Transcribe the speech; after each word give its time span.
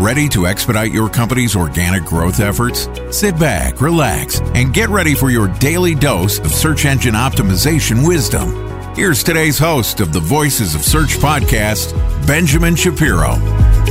Ready 0.00 0.30
to 0.30 0.46
expedite 0.46 0.92
your 0.92 1.10
company's 1.10 1.54
organic 1.54 2.04
growth 2.04 2.40
efforts? 2.40 2.88
Sit 3.14 3.38
back, 3.38 3.82
relax, 3.82 4.40
and 4.54 4.72
get 4.72 4.88
ready 4.88 5.14
for 5.14 5.28
your 5.28 5.48
daily 5.58 5.94
dose 5.94 6.38
of 6.38 6.52
search 6.52 6.86
engine 6.86 7.12
optimization 7.12 8.08
wisdom. 8.08 8.50
Here's 8.94 9.22
today's 9.22 9.58
host 9.58 10.00
of 10.00 10.14
the 10.14 10.20
Voices 10.20 10.74
of 10.74 10.80
Search 10.80 11.18
podcast, 11.18 11.92
Benjamin 12.26 12.76
Shapiro. 12.76 13.34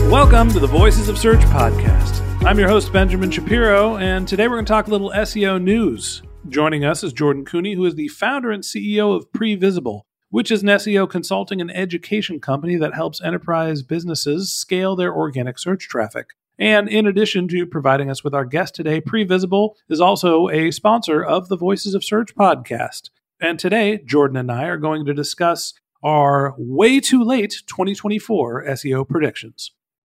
Welcome 0.10 0.52
to 0.54 0.60
the 0.60 0.66
Voices 0.66 1.10
of 1.10 1.20
Search 1.20 1.42
podcast. 1.42 2.26
I'm 2.44 2.58
your 2.58 2.70
host, 2.70 2.92
Benjamin 2.92 3.30
Shapiro, 3.30 3.98
and 3.98 4.28
today 4.28 4.48
we're 4.48 4.56
going 4.56 4.66
to 4.66 4.74
talk 4.74 4.88
a 4.88 4.92
little 4.92 5.12
SEO 5.12 5.62
news. 5.62 6.24
Joining 6.48 6.86
us 6.86 7.04
is 7.04 7.14
Jordan 7.14 7.46
Koene, 7.46 7.76
who 7.76 7.86
is 7.86 7.94
the 7.94 8.08
founder 8.08 8.50
and 8.50 8.64
CEO 8.64 9.16
of 9.16 9.32
Previsible, 9.32 10.06
which 10.30 10.52
is 10.52 10.62
an 10.62 10.70
SEO 10.70 11.10
consulting 11.10 11.60
and 11.62 11.72
education 11.76 12.40
company 12.40 12.76
that 12.76 12.94
helps 12.94 13.22
enterprise 13.22 13.82
businesses 13.82 14.54
scale 14.54 14.96
their 14.96 15.14
organic 15.14 15.58
search 15.58 15.88
traffic. 15.88 16.32
And 16.58 16.90
in 16.90 17.08
addition 17.08 17.48
to 17.50 17.66
providing 17.66 18.10
us 18.12 18.24
with 18.24 18.34
our 18.34 18.46
guest 18.46 18.76
today, 18.76 19.00
Previsible 19.00 19.76
is 19.88 20.02
also 20.02 20.50
a 20.50 20.72
sponsor 20.72 21.24
of 21.24 21.48
the 21.48 21.58
Voices 21.58 21.96
of 21.96 22.04
Search 22.04 22.36
podcast. 22.36 23.10
And 23.42 23.58
today, 23.58 24.00
Jordan 24.06 24.36
and 24.36 24.52
I 24.52 24.66
are 24.66 24.78
going 24.78 25.06
to 25.06 25.14
discuss 25.14 25.74
our 26.04 26.54
way 26.58 27.00
too 27.00 27.24
late 27.24 27.64
2024 27.68 28.66
SEO 28.66 29.08
predictions. 29.08 29.72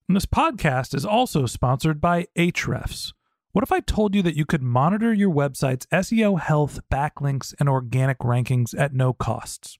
And 0.08 0.16
this 0.16 0.28
podcast 0.28 0.94
is 0.94 1.06
also 1.06 1.48
sponsored 1.48 2.00
by 2.00 2.28
Ahrefs. 2.38 3.14
What 3.52 3.64
if 3.64 3.72
I 3.72 3.80
told 3.80 4.14
you 4.14 4.22
that 4.22 4.36
you 4.36 4.46
could 4.46 4.62
monitor 4.62 5.14
your 5.14 5.34
website's 5.34 5.88
SEO 5.88 6.40
health, 6.40 6.80
backlinks, 6.92 7.56
and 7.60 7.68
organic 7.68 8.20
rankings 8.20 8.78
at 8.78 8.94
no 8.94 9.14
costs? 9.14 9.80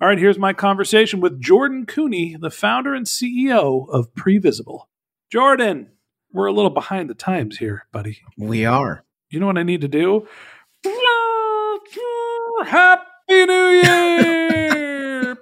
All 0.00 0.06
right, 0.06 0.16
here's 0.16 0.38
my 0.38 0.52
conversation 0.52 1.18
with 1.18 1.40
Jordan 1.40 1.84
Koene, 1.84 2.38
the 2.40 2.52
founder 2.52 2.94
and 2.94 3.04
CEO 3.04 3.88
of 3.88 4.14
Previsible. 4.14 4.82
Jordan, 5.28 5.88
we're 6.32 6.46
a 6.46 6.52
little 6.52 6.70
behind 6.70 7.10
the 7.10 7.14
times 7.14 7.58
here, 7.58 7.84
buddy. 7.90 8.20
We 8.36 8.64
are. 8.64 9.02
You 9.28 9.40
know 9.40 9.46
what 9.46 9.58
I 9.58 9.64
need 9.64 9.80
to 9.80 9.88
do? 9.88 10.28
Happy 12.64 13.02
New 13.28 13.70
Year! 13.82 15.32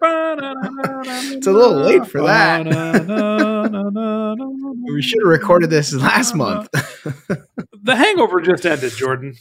it's 1.37 1.47
a 1.47 1.53
little 1.53 1.75
late 1.75 2.07
for 2.07 2.23
that. 2.23 2.65
we 4.87 5.03
should 5.03 5.23
have 5.23 5.29
recorded 5.29 5.69
this 5.69 5.93
last 5.93 6.35
month. 6.35 6.71
the 6.73 7.95
hangover 7.95 8.41
just 8.41 8.65
ended, 8.65 8.93
Jordan 8.93 9.37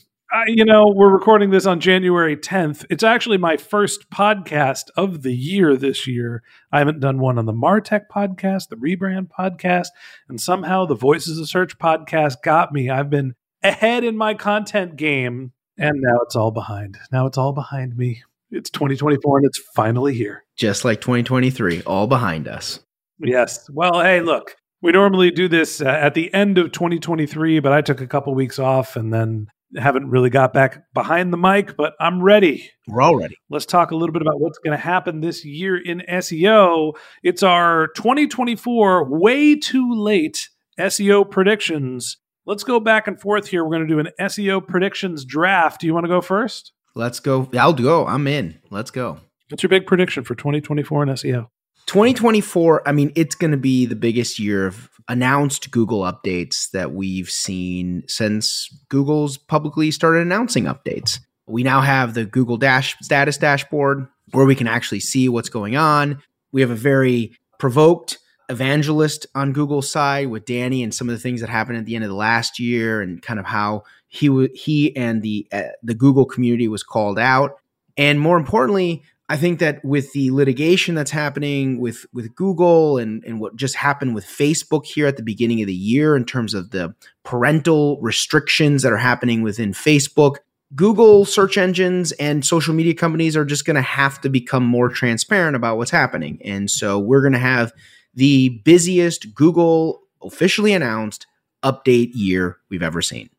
you 0.47 0.65
know, 0.65 0.91
we're 0.93 1.13
recording 1.13 1.49
this 1.49 1.65
on 1.65 1.79
January 1.79 2.35
10th. 2.35 2.85
It's 2.89 3.03
actually 3.03 3.37
my 3.37 3.57
first 3.57 4.09
podcast 4.09 4.83
of 4.97 5.21
the 5.21 5.33
year 5.33 5.75
this 5.75 6.07
year. 6.07 6.43
I 6.71 6.79
haven't 6.79 6.99
done 6.99 7.19
one 7.19 7.37
on 7.37 7.45
the 7.45 7.53
Martech 7.53 8.03
podcast, 8.13 8.69
the 8.69 8.75
Rebrand 8.75 9.29
podcast, 9.29 9.87
and 10.27 10.39
somehow 10.39 10.85
the 10.85 10.95
Voices 10.95 11.39
of 11.39 11.47
Search 11.47 11.77
podcast 11.77 12.41
got 12.43 12.73
me. 12.73 12.89
I've 12.89 13.09
been 13.09 13.35
ahead 13.63 14.03
in 14.03 14.17
my 14.17 14.33
content 14.33 14.95
game, 14.95 15.53
and 15.77 16.01
now 16.01 16.19
it's 16.23 16.35
all 16.35 16.51
behind. 16.51 16.97
Now 17.11 17.25
it's 17.27 17.37
all 17.37 17.53
behind 17.53 17.97
me. 17.97 18.23
It's 18.51 18.69
2024 18.69 19.37
and 19.37 19.45
it's 19.47 19.61
finally 19.73 20.13
here. 20.13 20.43
Just 20.57 20.85
like 20.85 21.01
2023, 21.01 21.83
all 21.83 22.07
behind 22.07 22.47
us. 22.47 22.79
Yes. 23.19 23.69
Well, 23.69 24.01
hey, 24.01 24.21
look, 24.21 24.55
we 24.81 24.91
normally 24.91 25.31
do 25.31 25.47
this 25.47 25.81
uh, 25.81 25.85
at 25.85 26.13
the 26.13 26.33
end 26.33 26.57
of 26.57 26.71
2023, 26.71 27.59
but 27.59 27.71
I 27.71 27.81
took 27.81 28.01
a 28.01 28.07
couple 28.07 28.35
weeks 28.35 28.59
off 28.59 28.95
and 28.95 29.13
then 29.13 29.47
haven't 29.77 30.09
really 30.09 30.29
got 30.29 30.53
back 30.53 30.83
behind 30.93 31.33
the 31.33 31.37
mic, 31.37 31.75
but 31.75 31.93
I'm 31.99 32.21
ready. 32.21 32.69
We're 32.87 33.01
all 33.01 33.15
ready. 33.15 33.37
Let's 33.49 33.65
talk 33.65 33.91
a 33.91 33.95
little 33.95 34.13
bit 34.13 34.21
about 34.21 34.39
what's 34.39 34.57
going 34.59 34.77
to 34.77 34.83
happen 34.83 35.21
this 35.21 35.43
year 35.43 35.77
in 35.77 36.03
SEO. 36.09 36.93
It's 37.23 37.43
our 37.43 37.87
2024 37.95 39.09
way 39.09 39.55
too 39.55 39.93
late 39.93 40.49
SEO 40.79 41.29
predictions. 41.29 42.17
Let's 42.45 42.63
go 42.63 42.79
back 42.79 43.07
and 43.07 43.19
forth 43.19 43.47
here. 43.47 43.63
We're 43.63 43.75
going 43.75 43.87
to 43.87 43.93
do 43.93 43.99
an 43.99 44.09
SEO 44.19 44.65
predictions 44.65 45.25
draft. 45.25 45.81
Do 45.81 45.87
you 45.87 45.93
want 45.93 46.05
to 46.05 46.09
go 46.09 46.21
first? 46.21 46.73
Let's 46.93 47.19
go. 47.19 47.49
I'll 47.57 47.73
go. 47.73 48.07
I'm 48.07 48.27
in. 48.27 48.59
Let's 48.69 48.91
go. 48.91 49.19
What's 49.49 49.63
your 49.63 49.69
big 49.69 49.85
prediction 49.85 50.23
for 50.23 50.35
2024 50.35 51.03
in 51.03 51.09
SEO? 51.09 51.47
2024, 51.87 52.87
I 52.87 52.91
mean, 52.91 53.11
it's 53.15 53.35
going 53.35 53.51
to 53.51 53.57
be 53.57 53.85
the 53.85 53.95
biggest 53.95 54.39
year 54.39 54.67
of 54.67 54.89
announced 55.07 55.69
Google 55.71 56.01
updates 56.01 56.71
that 56.71 56.93
we've 56.93 57.29
seen 57.29 58.03
since 58.07 58.69
Google's 58.89 59.37
publicly 59.37 59.91
started 59.91 60.21
announcing 60.21 60.65
updates. 60.65 61.19
We 61.47 61.63
now 61.63 61.81
have 61.81 62.15
the 62.15 62.25
Google 62.25 62.57
Dash 62.57 62.95
status 63.01 63.37
dashboard 63.37 64.07
where 64.31 64.45
we 64.45 64.55
can 64.55 64.67
actually 64.67 64.99
see 64.99 65.29
what's 65.29 65.49
going 65.49 65.75
on. 65.75 66.21
We 66.51 66.61
have 66.61 66.71
a 66.71 66.75
very 66.75 67.37
provoked 67.59 68.17
evangelist 68.49 69.27
on 69.35 69.53
Google's 69.53 69.91
side 69.91 70.27
with 70.27 70.45
Danny 70.45 70.83
and 70.83 70.93
some 70.93 71.09
of 71.09 71.13
the 71.13 71.19
things 71.19 71.41
that 71.41 71.49
happened 71.49 71.77
at 71.77 71.85
the 71.85 71.95
end 71.95 72.03
of 72.03 72.09
the 72.09 72.15
last 72.15 72.59
year 72.59 73.01
and 73.01 73.21
kind 73.21 73.39
of 73.39 73.45
how 73.45 73.83
he 74.07 74.27
w- 74.27 74.49
he 74.53 74.95
and 74.95 75.21
the 75.21 75.47
uh, 75.51 75.63
the 75.83 75.93
Google 75.93 76.25
community 76.25 76.67
was 76.67 76.83
called 76.83 77.19
out. 77.19 77.57
And 77.97 78.19
more 78.19 78.37
importantly, 78.37 79.03
I 79.27 79.37
think 79.37 79.59
that 79.59 79.83
with 79.83 80.13
the 80.13 80.29
litigation 80.29 80.93
that's 80.93 81.11
happening 81.11 81.79
with 81.79 82.05
with 82.13 82.35
Google 82.35 82.99
and 82.99 83.23
and 83.25 83.39
what 83.39 83.55
just 83.55 83.75
happened 83.75 84.13
with 84.13 84.25
Facebook 84.25 84.85
here 84.85 85.07
at 85.07 85.17
the 85.17 85.23
beginning 85.23 85.61
of 85.61 85.67
the 85.67 85.73
year 85.73 86.15
in 86.15 86.25
terms 86.25 86.53
of 86.53 86.69
the 86.69 86.93
parental 87.23 87.99
restrictions 88.01 88.83
that 88.83 88.91
are 88.91 88.97
happening 88.97 89.41
within 89.41 89.71
Facebook, 89.71 90.35
Google 90.75 91.25
search 91.25 91.57
engines 91.57 92.11
and 92.13 92.45
social 92.45 92.73
media 92.73 92.93
companies 92.93 93.35
are 93.35 93.45
just 93.45 93.65
going 93.65 93.75
to 93.75 93.81
have 93.81 94.21
to 94.21 94.29
become 94.29 94.63
more 94.63 94.89
transparent 94.89 95.55
about 95.55 95.77
what's 95.77 95.91
happening. 95.91 96.39
And 96.43 96.69
so 96.69 96.99
we're 96.99 97.21
going 97.21 97.33
to 97.33 97.39
have 97.39 97.73
the 98.13 98.61
busiest 98.63 99.33
Google 99.33 100.01
officially 100.21 100.73
announced 100.73 101.25
update 101.63 102.11
year 102.13 102.57
we've 102.69 102.83
ever 102.83 103.01
seen. 103.01 103.29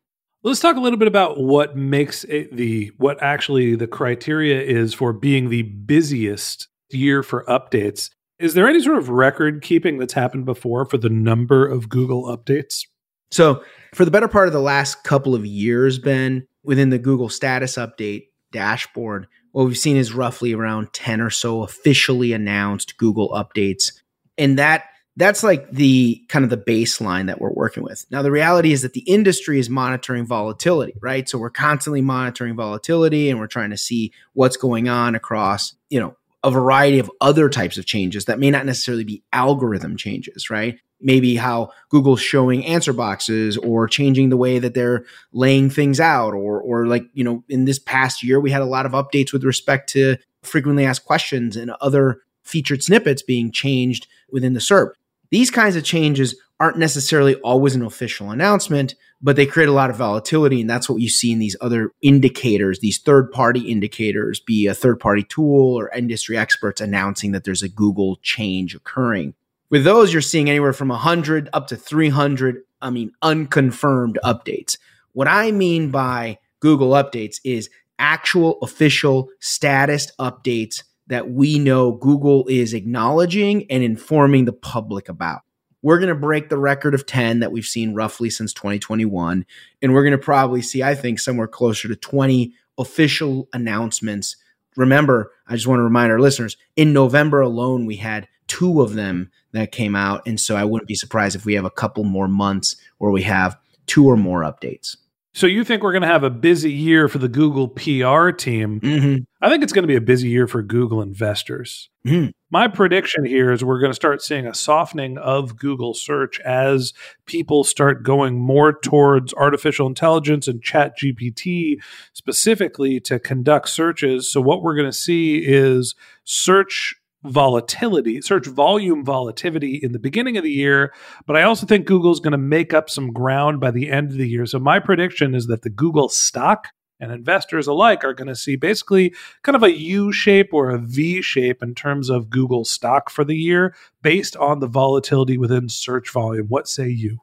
Let's 0.47 0.61
talk 0.61 0.77
a 0.77 0.79
little 0.79 0.97
bit 0.97 1.09
about 1.09 1.41
what 1.41 1.75
makes 1.75 2.23
it 2.23 2.55
the 2.55 2.93
what 2.95 3.21
actually 3.21 3.75
the 3.75 3.85
criteria 3.85 4.61
is 4.61 4.93
for 4.93 5.11
being 5.11 5.49
the 5.49 5.63
busiest 5.63 6.69
year 6.89 7.21
for 7.21 7.43
updates. 7.49 8.11
Is 8.39 8.53
there 8.53 8.65
any 8.65 8.81
sort 8.81 8.97
of 8.97 9.09
record 9.09 9.61
keeping 9.61 9.97
that's 9.97 10.13
happened 10.13 10.45
before 10.45 10.85
for 10.85 10.97
the 10.97 11.09
number 11.09 11.67
of 11.67 11.89
Google 11.89 12.33
updates? 12.33 12.85
So, 13.29 13.61
for 13.93 14.05
the 14.05 14.11
better 14.11 14.29
part 14.29 14.47
of 14.47 14.53
the 14.53 14.61
last 14.61 15.03
couple 15.03 15.35
of 15.35 15.45
years, 15.45 15.99
Ben, 15.99 16.47
within 16.63 16.91
the 16.91 16.99
Google 16.99 17.27
status 17.27 17.75
update 17.75 18.27
dashboard, 18.53 19.27
what 19.51 19.65
we've 19.65 19.77
seen 19.77 19.97
is 19.97 20.13
roughly 20.13 20.53
around 20.53 20.93
10 20.93 21.19
or 21.19 21.29
so 21.29 21.63
officially 21.63 22.31
announced 22.31 22.95
Google 22.95 23.31
updates. 23.31 23.91
And 24.37 24.57
that 24.57 24.85
that's 25.17 25.41
like 25.41 25.69
the 25.71 26.23
kind 26.29 26.45
of 26.45 26.51
the 26.51 26.57
baseline 26.57 27.25
that 27.25 27.41
we're 27.41 27.51
working 27.51 27.81
with. 27.81 28.05
Now, 28.11 28.21
the 28.21 28.31
reality 28.31 28.71
is 28.71 28.83
that 28.83 28.93
the 28.93 29.01
industry 29.01 29.59
is 29.59 29.67
monitoring 29.67 30.27
volatility, 30.27 30.93
right? 31.01 31.27
So 31.27 31.39
we're 31.39 31.49
constantly 31.49 32.01
monitoring 32.01 32.55
volatility 32.55 33.29
and 33.29 33.39
we're 33.39 33.47
trying 33.47 33.71
to 33.71 33.77
see 33.77 34.13
what's 34.33 34.57
going 34.57 34.87
on 34.87 35.15
across, 35.15 35.75
you 35.89 35.99
know, 35.99 36.15
a 36.43 36.51
variety 36.51 36.99
of 36.99 37.09
other 37.19 37.49
types 37.49 37.79
of 37.79 37.87
changes 37.87 38.25
that 38.25 38.37
may 38.37 38.51
not 38.51 38.67
necessarily 38.67 39.03
be 39.03 39.23
algorithm 39.33 39.97
changes, 39.97 40.51
right? 40.51 40.79
Maybe 41.01 41.35
how 41.35 41.71
Google's 41.89 42.21
showing 42.21 42.63
answer 42.63 42.93
boxes 42.93 43.57
or 43.57 43.87
changing 43.87 44.29
the 44.29 44.37
way 44.37 44.59
that 44.59 44.75
they're 44.75 45.03
laying 45.33 45.71
things 45.71 45.99
out 45.99 46.35
or 46.35 46.61
or 46.61 46.85
like, 46.85 47.05
you 47.13 47.23
know, 47.23 47.43
in 47.49 47.65
this 47.65 47.79
past 47.79 48.21
year 48.21 48.39
we 48.39 48.51
had 48.51 48.61
a 48.61 48.65
lot 48.65 48.85
of 48.85 48.91
updates 48.91 49.33
with 49.33 49.43
respect 49.43 49.89
to 49.89 50.17
frequently 50.43 50.85
asked 50.85 51.05
questions 51.05 51.57
and 51.57 51.71
other 51.81 52.21
featured 52.43 52.83
snippets 52.83 53.23
being 53.23 53.51
changed 53.51 54.07
within 54.31 54.53
the 54.53 54.59
SERP. 54.59 54.91
These 55.29 55.51
kinds 55.51 55.75
of 55.75 55.83
changes 55.83 56.35
aren't 56.59 56.77
necessarily 56.77 57.35
always 57.35 57.75
an 57.75 57.83
official 57.83 58.31
announcement, 58.31 58.95
but 59.21 59.35
they 59.35 59.45
create 59.45 59.69
a 59.69 59.73
lot 59.73 59.89
of 59.89 59.95
volatility. 59.95 60.61
And 60.61 60.69
that's 60.69 60.89
what 60.89 61.01
you 61.01 61.09
see 61.09 61.31
in 61.31 61.39
these 61.39 61.55
other 61.61 61.91
indicators, 62.01 62.79
these 62.79 62.99
third 62.99 63.31
party 63.31 63.71
indicators, 63.71 64.39
be 64.39 64.67
a 64.67 64.73
third 64.73 64.99
party 64.99 65.23
tool 65.23 65.75
or 65.75 65.89
industry 65.89 66.37
experts 66.37 66.81
announcing 66.81 67.31
that 67.31 67.43
there's 67.43 67.63
a 67.63 67.69
Google 67.69 68.17
change 68.21 68.75
occurring. 68.75 69.33
With 69.69 69.83
those, 69.83 70.13
you're 70.13 70.21
seeing 70.21 70.49
anywhere 70.49 70.73
from 70.73 70.89
100 70.89 71.49
up 71.53 71.67
to 71.67 71.75
300, 71.75 72.63
I 72.81 72.89
mean, 72.89 73.11
unconfirmed 73.21 74.17
updates. 74.23 74.77
What 75.13 75.27
I 75.27 75.51
mean 75.51 75.91
by 75.91 76.39
Google 76.59 76.91
updates 76.91 77.37
is 77.43 77.69
actual 77.99 78.59
official 78.61 79.29
status 79.39 80.11
updates 80.19 80.83
that 81.07 81.29
we 81.29 81.59
know 81.59 81.93
Google 81.93 82.45
is 82.47 82.73
acknowledging 82.73 83.69
and 83.71 83.83
informing 83.83 84.45
the 84.45 84.53
public 84.53 85.09
about. 85.09 85.41
We're 85.81 85.99
going 85.99 86.09
to 86.09 86.15
break 86.15 86.49
the 86.49 86.57
record 86.57 86.93
of 86.93 87.05
10 87.05 87.39
that 87.39 87.51
we've 87.51 87.65
seen 87.65 87.93
roughly 87.93 88.29
since 88.29 88.53
2021. 88.53 89.45
And 89.81 89.93
we're 89.93 90.03
going 90.03 90.11
to 90.11 90.17
probably 90.17 90.61
see, 90.61 90.83
I 90.83 90.95
think, 90.95 91.19
somewhere 91.19 91.47
closer 91.47 91.87
to 91.87 91.95
20 91.95 92.53
official 92.77 93.47
announcements. 93.53 94.35
Remember, 94.75 95.31
I 95.47 95.55
just 95.55 95.67
want 95.67 95.79
to 95.79 95.83
remind 95.83 96.11
our 96.11 96.19
listeners 96.19 96.57
in 96.75 96.93
November 96.93 97.41
alone, 97.41 97.85
we 97.85 97.97
had 97.97 98.27
two 98.47 98.81
of 98.81 98.93
them 98.93 99.31
that 99.51 99.71
came 99.71 99.95
out. 99.95 100.27
And 100.27 100.39
so 100.39 100.55
I 100.55 100.65
wouldn't 100.65 100.87
be 100.87 100.95
surprised 100.95 101.35
if 101.35 101.45
we 101.45 101.53
have 101.55 101.65
a 101.65 101.69
couple 101.69 102.03
more 102.03 102.27
months 102.27 102.75
where 102.97 103.11
we 103.11 103.23
have 103.23 103.57
two 103.85 104.05
or 104.05 104.17
more 104.17 104.41
updates. 104.41 104.97
So 105.37 105.45
you 105.45 105.63
think 105.63 105.83
we're 105.83 105.91
going 105.91 106.01
to 106.01 106.07
have 106.07 106.23
a 106.23 106.31
busy 106.31 106.73
year 106.73 107.07
for 107.07 107.19
the 107.19 107.27
Google 107.27 107.67
PR 107.67 108.31
team? 108.31 108.79
Mm-hmm. 108.79 109.17
I 109.39 109.49
think 109.49 109.61
it's 109.61 109.71
going 109.71 109.83
to 109.83 109.87
be 109.87 109.95
a 109.95 110.01
busy 110.01 110.29
year 110.29 110.47
for 110.47 110.63
Google 110.63 110.99
investors. 110.99 111.91
Mm. 112.07 112.31
My 112.49 112.67
prediction 112.67 113.23
here 113.23 113.51
is 113.51 113.63
we're 113.63 113.79
going 113.79 113.91
to 113.91 113.95
start 113.95 114.23
seeing 114.23 114.47
a 114.47 114.55
softening 114.55 115.19
of 115.19 115.55
Google 115.55 115.93
search 115.93 116.39
as 116.39 116.91
people 117.27 117.63
start 117.63 118.01
going 118.01 118.39
more 118.39 118.73
towards 118.73 119.31
artificial 119.35 119.85
intelligence 119.85 120.47
and 120.47 120.63
chat 120.63 120.97
GPT 120.97 121.75
specifically 122.13 122.99
to 123.01 123.19
conduct 123.19 123.69
searches. 123.69 124.31
So 124.31 124.41
what 124.41 124.63
we're 124.63 124.75
going 124.75 124.89
to 124.89 124.91
see 124.91 125.43
is 125.45 125.93
search 126.23 126.95
volatility, 127.23 128.21
search 128.21 128.47
volume 128.47 129.03
volatility 129.03 129.75
in 129.75 129.91
the 129.91 129.99
beginning 129.99 130.37
of 130.37 130.43
the 130.43 130.51
year. 130.51 130.93
But 131.25 131.35
I 131.35 131.43
also 131.43 131.65
think 131.65 131.85
Google's 131.85 132.19
going 132.19 132.31
to 132.31 132.37
make 132.37 132.73
up 132.73 132.89
some 132.89 133.11
ground 133.11 133.59
by 133.59 133.71
the 133.71 133.89
end 133.91 134.11
of 134.11 134.17
the 134.17 134.27
year. 134.27 134.45
So 134.45 134.59
my 134.59 134.79
prediction 134.79 135.35
is 135.35 135.47
that 135.47 135.63
the 135.63 135.69
Google 135.69 136.09
stock 136.09 136.67
and 136.99 137.11
investors 137.11 137.67
alike 137.67 138.03
are 138.03 138.13
going 138.13 138.27
to 138.27 138.35
see 138.35 138.55
basically 138.55 139.13
kind 139.43 139.55
of 139.55 139.63
a 139.63 139.77
U 139.77 140.11
shape 140.11 140.53
or 140.53 140.69
a 140.69 140.79
V 140.79 141.21
shape 141.21 141.61
in 141.61 141.75
terms 141.75 142.09
of 142.09 142.29
Google 142.29 142.65
stock 142.65 143.09
for 143.09 143.23
the 143.23 143.35
year 143.35 143.75
based 144.01 144.35
on 144.37 144.59
the 144.59 144.67
volatility 144.67 145.37
within 145.37 145.69
search 145.69 146.11
volume. 146.11 146.47
What 146.47 146.67
say 146.67 146.89
you? 146.89 147.19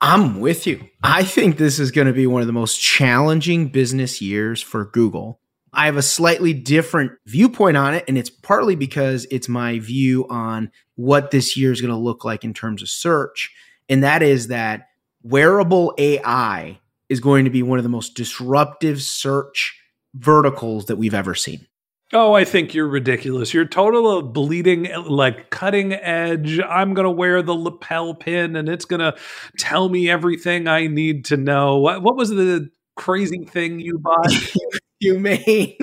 I'm 0.00 0.40
with 0.40 0.66
you. 0.66 0.88
I 1.04 1.22
think 1.22 1.56
this 1.56 1.78
is 1.78 1.92
going 1.92 2.08
to 2.08 2.12
be 2.12 2.26
one 2.26 2.40
of 2.40 2.48
the 2.48 2.52
most 2.52 2.78
challenging 2.78 3.68
business 3.68 4.20
years 4.20 4.60
for 4.60 4.84
Google. 4.84 5.38
I 5.72 5.86
have 5.86 5.96
a 5.96 6.02
slightly 6.02 6.52
different 6.52 7.12
viewpoint 7.26 7.76
on 7.76 7.94
it, 7.94 8.04
and 8.06 8.18
it's 8.18 8.30
partly 8.30 8.76
because 8.76 9.26
it's 9.30 9.48
my 9.48 9.78
view 9.78 10.26
on 10.28 10.70
what 10.96 11.30
this 11.30 11.56
year 11.56 11.72
is 11.72 11.80
going 11.80 11.92
to 11.92 11.96
look 11.96 12.24
like 12.24 12.44
in 12.44 12.52
terms 12.52 12.82
of 12.82 12.88
search. 12.88 13.50
And 13.88 14.04
that 14.04 14.22
is 14.22 14.48
that 14.48 14.88
wearable 15.22 15.94
AI 15.98 16.78
is 17.08 17.20
going 17.20 17.44
to 17.44 17.50
be 17.50 17.62
one 17.62 17.78
of 17.78 17.82
the 17.82 17.88
most 17.88 18.14
disruptive 18.14 19.00
search 19.02 19.78
verticals 20.14 20.86
that 20.86 20.96
we've 20.96 21.14
ever 21.14 21.34
seen. 21.34 21.66
Oh, 22.14 22.34
I 22.34 22.44
think 22.44 22.74
you're 22.74 22.88
ridiculous. 22.88 23.54
You're 23.54 23.64
total 23.64 24.18
of 24.18 24.34
bleeding, 24.34 24.90
like 25.06 25.48
cutting 25.48 25.94
edge. 25.94 26.60
I'm 26.60 26.92
going 26.92 27.06
to 27.06 27.10
wear 27.10 27.40
the 27.40 27.54
lapel 27.54 28.14
pin 28.14 28.54
and 28.54 28.68
it's 28.68 28.84
going 28.84 29.00
to 29.00 29.16
tell 29.58 29.88
me 29.88 30.10
everything 30.10 30.68
I 30.68 30.88
need 30.88 31.24
to 31.26 31.38
know. 31.38 31.78
What, 31.78 32.02
what 32.02 32.16
was 32.16 32.28
the 32.28 32.70
crazy 32.96 33.46
thing 33.46 33.80
you 33.80 33.98
bought? 33.98 34.30
humane. 35.02 35.76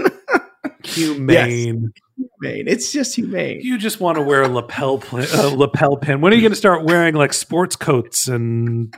humane. 0.84 1.92
Yes. 2.18 2.28
Humane. 2.42 2.68
It's 2.68 2.92
just 2.92 3.16
humane. 3.16 3.60
You 3.62 3.78
just 3.78 4.00
want 4.00 4.18
to 4.18 4.22
wear 4.22 4.44
a 4.44 4.48
lapel 4.48 4.98
pin, 4.98 5.26
uh, 5.34 5.50
lapel 5.56 5.98
pin. 5.98 6.22
When 6.22 6.34
are 6.34 6.36
you 6.36 6.42
going 6.42 6.52
to 6.52 6.58
start 6.58 6.86
wearing 6.86 7.16
like 7.16 7.34
sports 7.34 7.76
coats 7.76 8.28
and 8.28 8.94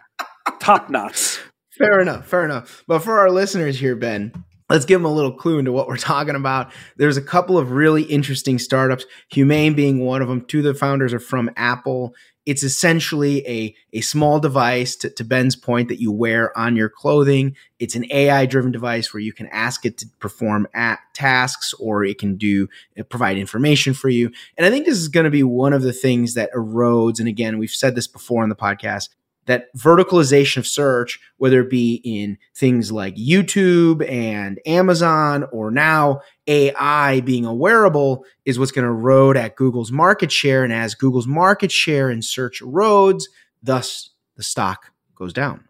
top 0.59 0.89
knots? 0.89 1.39
Fair 1.77 1.99
enough. 1.99 2.27
Fair 2.27 2.45
enough. 2.45 2.83
But 2.87 2.99
for 2.99 3.19
our 3.19 3.31
listeners 3.31 3.79
here, 3.79 3.95
Ben, 3.95 4.31
let's 4.69 4.85
give 4.85 4.99
them 4.99 5.05
a 5.05 5.13
little 5.13 5.33
clue 5.33 5.59
into 5.59 5.71
what 5.71 5.87
we're 5.87 5.97
talking 5.97 6.35
about. 6.35 6.71
There's 6.97 7.17
a 7.17 7.21
couple 7.21 7.57
of 7.57 7.71
really 7.71 8.03
interesting 8.03 8.59
startups, 8.59 9.05
Humane 9.31 9.73
being 9.73 9.99
one 9.99 10.21
of 10.21 10.27
them. 10.27 10.45
Two 10.45 10.59
of 10.59 10.65
the 10.65 10.73
founders 10.73 11.13
are 11.13 11.19
from 11.19 11.49
Apple. 11.55 12.13
It's 12.45 12.63
essentially 12.63 13.47
a, 13.47 13.75
a 13.93 14.01
small 14.01 14.39
device, 14.39 14.95
to, 14.97 15.09
to 15.11 15.23
Ben's 15.23 15.55
point, 15.55 15.89
that 15.89 16.01
you 16.01 16.11
wear 16.11 16.57
on 16.57 16.75
your 16.75 16.89
clothing. 16.89 17.55
It's 17.79 17.95
an 17.95 18.05
AI 18.11 18.45
driven 18.45 18.71
device 18.71 19.13
where 19.13 19.21
you 19.21 19.33
can 19.33 19.47
ask 19.47 19.85
it 19.85 19.97
to 19.99 20.07
perform 20.19 20.67
at 20.73 20.99
tasks 21.13 21.73
or 21.73 22.03
it 22.03 22.17
can 22.17 22.37
do 22.37 22.67
uh, 22.99 23.03
provide 23.03 23.37
information 23.37 23.93
for 23.93 24.09
you. 24.09 24.31
And 24.57 24.65
I 24.65 24.69
think 24.69 24.85
this 24.85 24.97
is 24.97 25.07
going 25.07 25.25
to 25.25 25.29
be 25.29 25.43
one 25.43 25.73
of 25.73 25.83
the 25.83 25.93
things 25.93 26.33
that 26.33 26.51
erodes. 26.53 27.19
And 27.19 27.27
again, 27.27 27.57
we've 27.57 27.69
said 27.69 27.95
this 27.95 28.07
before 28.07 28.43
on 28.43 28.49
the 28.49 28.55
podcast 28.55 29.09
that 29.51 29.67
verticalization 29.75 30.57
of 30.57 30.65
search, 30.65 31.19
whether 31.37 31.61
it 31.61 31.69
be 31.69 32.01
in 32.05 32.37
things 32.55 32.91
like 32.91 33.15
YouTube 33.17 34.07
and 34.09 34.59
Amazon 34.65 35.45
or 35.51 35.69
now 35.69 36.21
AI 36.47 37.19
being 37.21 37.45
a 37.45 37.53
wearable, 37.53 38.23
is 38.45 38.57
what's 38.57 38.71
going 38.71 38.85
to 38.85 38.91
erode 38.91 39.35
at 39.35 39.57
Google's 39.57 39.91
market 39.91 40.31
share. 40.31 40.63
And 40.63 40.71
as 40.71 40.95
Google's 40.95 41.27
market 41.27 41.71
share 41.71 42.09
in 42.09 42.21
search 42.21 42.61
erodes, 42.61 43.23
thus 43.61 44.11
the 44.37 44.43
stock 44.43 44.91
goes 45.15 45.33
down. 45.33 45.65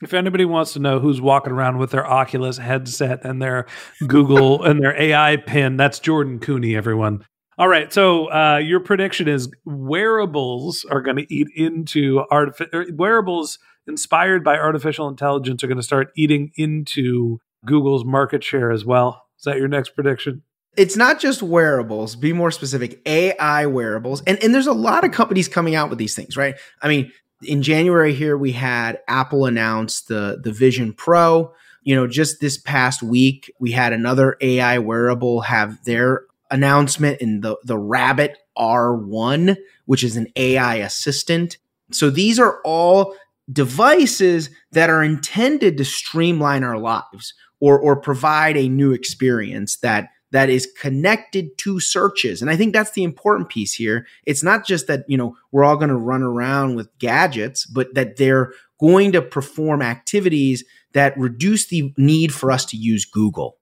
If 0.00 0.14
anybody 0.14 0.44
wants 0.44 0.72
to 0.72 0.78
know 0.78 0.98
who's 0.98 1.20
walking 1.20 1.52
around 1.52 1.78
with 1.78 1.90
their 1.90 2.06
Oculus 2.06 2.56
headset 2.56 3.24
and 3.24 3.42
their 3.42 3.66
Google 4.06 4.62
and 4.64 4.80
their 4.80 4.98
AI 4.98 5.36
pin, 5.36 5.76
that's 5.76 5.98
Jordan 5.98 6.38
Koene, 6.38 6.74
everyone. 6.76 7.24
All 7.58 7.66
right. 7.66 7.92
So 7.92 8.30
uh, 8.30 8.58
your 8.58 8.78
prediction 8.78 9.26
is 9.26 9.50
wearables 9.64 10.86
are 10.88 11.02
going 11.02 11.16
to 11.16 11.34
eat 11.34 11.48
into 11.56 12.24
artificial 12.30 12.84
wearables 12.94 13.58
inspired 13.88 14.44
by 14.44 14.56
artificial 14.56 15.08
intelligence 15.08 15.64
are 15.64 15.66
going 15.66 15.78
to 15.78 15.82
start 15.82 16.12
eating 16.16 16.52
into 16.54 17.40
Google's 17.66 18.04
market 18.04 18.44
share 18.44 18.70
as 18.70 18.84
well. 18.84 19.24
Is 19.38 19.44
that 19.44 19.56
your 19.56 19.66
next 19.66 19.90
prediction? 19.96 20.42
It's 20.76 20.96
not 20.96 21.18
just 21.18 21.42
wearables, 21.42 22.14
be 22.14 22.32
more 22.32 22.52
specific, 22.52 23.00
AI 23.04 23.66
wearables. 23.66 24.22
And 24.22 24.40
and 24.42 24.54
there's 24.54 24.68
a 24.68 24.72
lot 24.72 25.02
of 25.02 25.10
companies 25.10 25.48
coming 25.48 25.74
out 25.74 25.90
with 25.90 25.98
these 25.98 26.14
things, 26.14 26.36
right? 26.36 26.54
I 26.80 26.86
mean, 26.86 27.10
in 27.42 27.62
January 27.62 28.14
here 28.14 28.36
we 28.36 28.52
had 28.52 29.00
Apple 29.08 29.46
announce 29.46 30.02
the 30.02 30.40
the 30.40 30.52
Vision 30.52 30.92
Pro. 30.92 31.52
You 31.82 31.96
know, 31.96 32.06
just 32.06 32.40
this 32.40 32.56
past 32.56 33.02
week 33.02 33.52
we 33.58 33.72
had 33.72 33.92
another 33.92 34.36
AI 34.40 34.78
wearable 34.78 35.40
have 35.40 35.82
their 35.84 36.27
announcement 36.50 37.20
in 37.20 37.40
the, 37.40 37.56
the 37.64 37.78
Rabbit 37.78 38.38
R1, 38.56 39.56
which 39.86 40.02
is 40.02 40.16
an 40.16 40.28
AI 40.36 40.76
assistant. 40.76 41.56
So 41.90 42.10
these 42.10 42.38
are 42.38 42.60
all 42.64 43.14
devices 43.50 44.50
that 44.72 44.90
are 44.90 45.02
intended 45.02 45.78
to 45.78 45.84
streamline 45.84 46.64
our 46.64 46.78
lives 46.78 47.34
or, 47.60 47.78
or 47.78 48.00
provide 48.00 48.56
a 48.56 48.68
new 48.68 48.92
experience 48.92 49.76
that 49.78 50.10
that 50.30 50.50
is 50.50 50.68
connected 50.78 51.56
to 51.56 51.80
searches. 51.80 52.42
And 52.42 52.50
I 52.50 52.56
think 52.56 52.74
that's 52.74 52.92
the 52.92 53.02
important 53.02 53.48
piece 53.48 53.72
here. 53.72 54.06
It's 54.26 54.42
not 54.42 54.66
just 54.66 54.86
that, 54.86 55.04
you 55.08 55.16
know, 55.16 55.36
we're 55.52 55.64
all 55.64 55.76
going 55.76 55.88
to 55.88 55.96
run 55.96 56.22
around 56.22 56.74
with 56.74 56.96
gadgets, 56.98 57.64
but 57.64 57.94
that 57.94 58.16
they're 58.16 58.52
going 58.78 59.12
to 59.12 59.22
perform 59.22 59.80
activities 59.80 60.64
that 60.92 61.18
reduce 61.18 61.68
the 61.68 61.94
need 61.96 62.32
for 62.32 62.50
us 62.50 62.64
to 62.66 62.76
use 62.76 63.04
Google. 63.04 63.56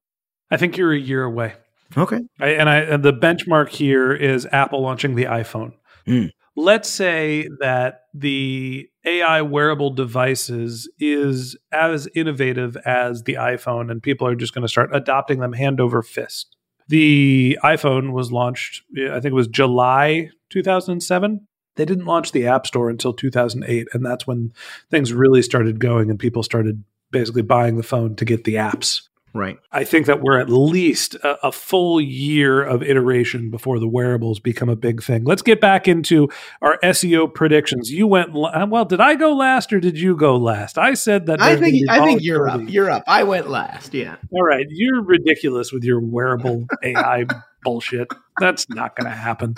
I 0.50 0.56
think 0.56 0.76
you're 0.76 0.92
a 0.92 0.98
year 0.98 1.22
away. 1.22 1.54
Okay. 1.96 2.20
I, 2.40 2.48
and 2.48 2.68
I 2.68 2.76
and 2.78 3.02
the 3.02 3.12
benchmark 3.12 3.68
here 3.68 4.12
is 4.12 4.46
Apple 4.52 4.82
launching 4.82 5.14
the 5.14 5.24
iPhone. 5.24 5.72
Mm. 6.06 6.30
Let's 6.56 6.88
say 6.88 7.48
that 7.60 8.04
the 8.14 8.88
AI 9.04 9.42
wearable 9.42 9.90
devices 9.90 10.90
is 10.98 11.54
as 11.70 12.08
innovative 12.14 12.76
as 12.86 13.24
the 13.24 13.34
iPhone, 13.34 13.90
and 13.90 14.02
people 14.02 14.26
are 14.26 14.34
just 14.34 14.54
going 14.54 14.62
to 14.62 14.68
start 14.68 14.88
adopting 14.94 15.40
them 15.40 15.52
hand 15.52 15.80
over 15.80 16.02
fist. 16.02 16.56
the 16.88 17.58
iPhone 17.64 18.12
was 18.12 18.30
launched, 18.32 18.82
I 18.96 19.14
think 19.20 19.26
it 19.26 19.34
was 19.34 19.48
July 19.48 20.30
2007. 20.50 21.46
They 21.76 21.84
didn't 21.84 22.06
launch 22.06 22.32
the 22.32 22.46
App 22.46 22.66
Store 22.66 22.88
until 22.88 23.12
2008. 23.12 23.88
And 23.92 24.04
that's 24.04 24.26
when 24.26 24.52
things 24.90 25.12
really 25.12 25.42
started 25.42 25.78
going 25.78 26.10
and 26.10 26.18
people 26.18 26.42
started 26.42 26.84
basically 27.10 27.42
buying 27.42 27.76
the 27.76 27.82
phone 27.82 28.16
to 28.16 28.24
get 28.24 28.44
the 28.44 28.54
apps. 28.54 29.02
Right. 29.36 29.58
I 29.70 29.84
think 29.84 30.06
that 30.06 30.22
we're 30.22 30.40
at 30.40 30.48
least 30.48 31.14
a, 31.16 31.48
a, 31.48 31.52
full 31.52 32.00
year 32.00 32.62
of 32.62 32.82
iteration 32.82 33.50
before 33.50 33.78
the 33.78 33.86
wearables 33.86 34.40
become 34.40 34.70
a 34.70 34.76
big 34.76 35.02
thing. 35.02 35.24
Let's 35.24 35.42
get 35.42 35.60
back 35.60 35.86
into 35.86 36.30
our 36.62 36.78
SEO 36.82 37.32
predictions. 37.32 37.90
You 37.90 38.06
went 38.06 38.30
uh, 38.34 38.66
well. 38.70 38.86
Did 38.86 39.00
I 39.00 39.14
go 39.14 39.34
last 39.34 39.74
or 39.74 39.80
did 39.80 39.98
you 39.98 40.16
go 40.16 40.36
last? 40.36 40.78
I 40.78 40.94
said 40.94 41.26
that. 41.26 41.42
I 41.42 41.56
think 41.56 41.88
I 41.90 42.02
think 42.04 42.22
you're 42.22 42.48
up. 42.48 42.62
You're 42.66 42.90
up. 42.90 43.04
I 43.06 43.24
went 43.24 43.50
last. 43.50 43.92
Yeah. 43.92 44.16
All 44.32 44.44
right. 44.44 44.66
You're 44.70 45.02
ridiculous 45.02 45.70
with 45.70 45.84
your 45.84 46.00
wearable 46.00 46.66
AI 46.82 47.26
bullshit. 47.62 48.08
That's 48.38 48.68
not 48.68 48.96
going 48.96 49.10
to 49.10 49.16
happen. 49.16 49.54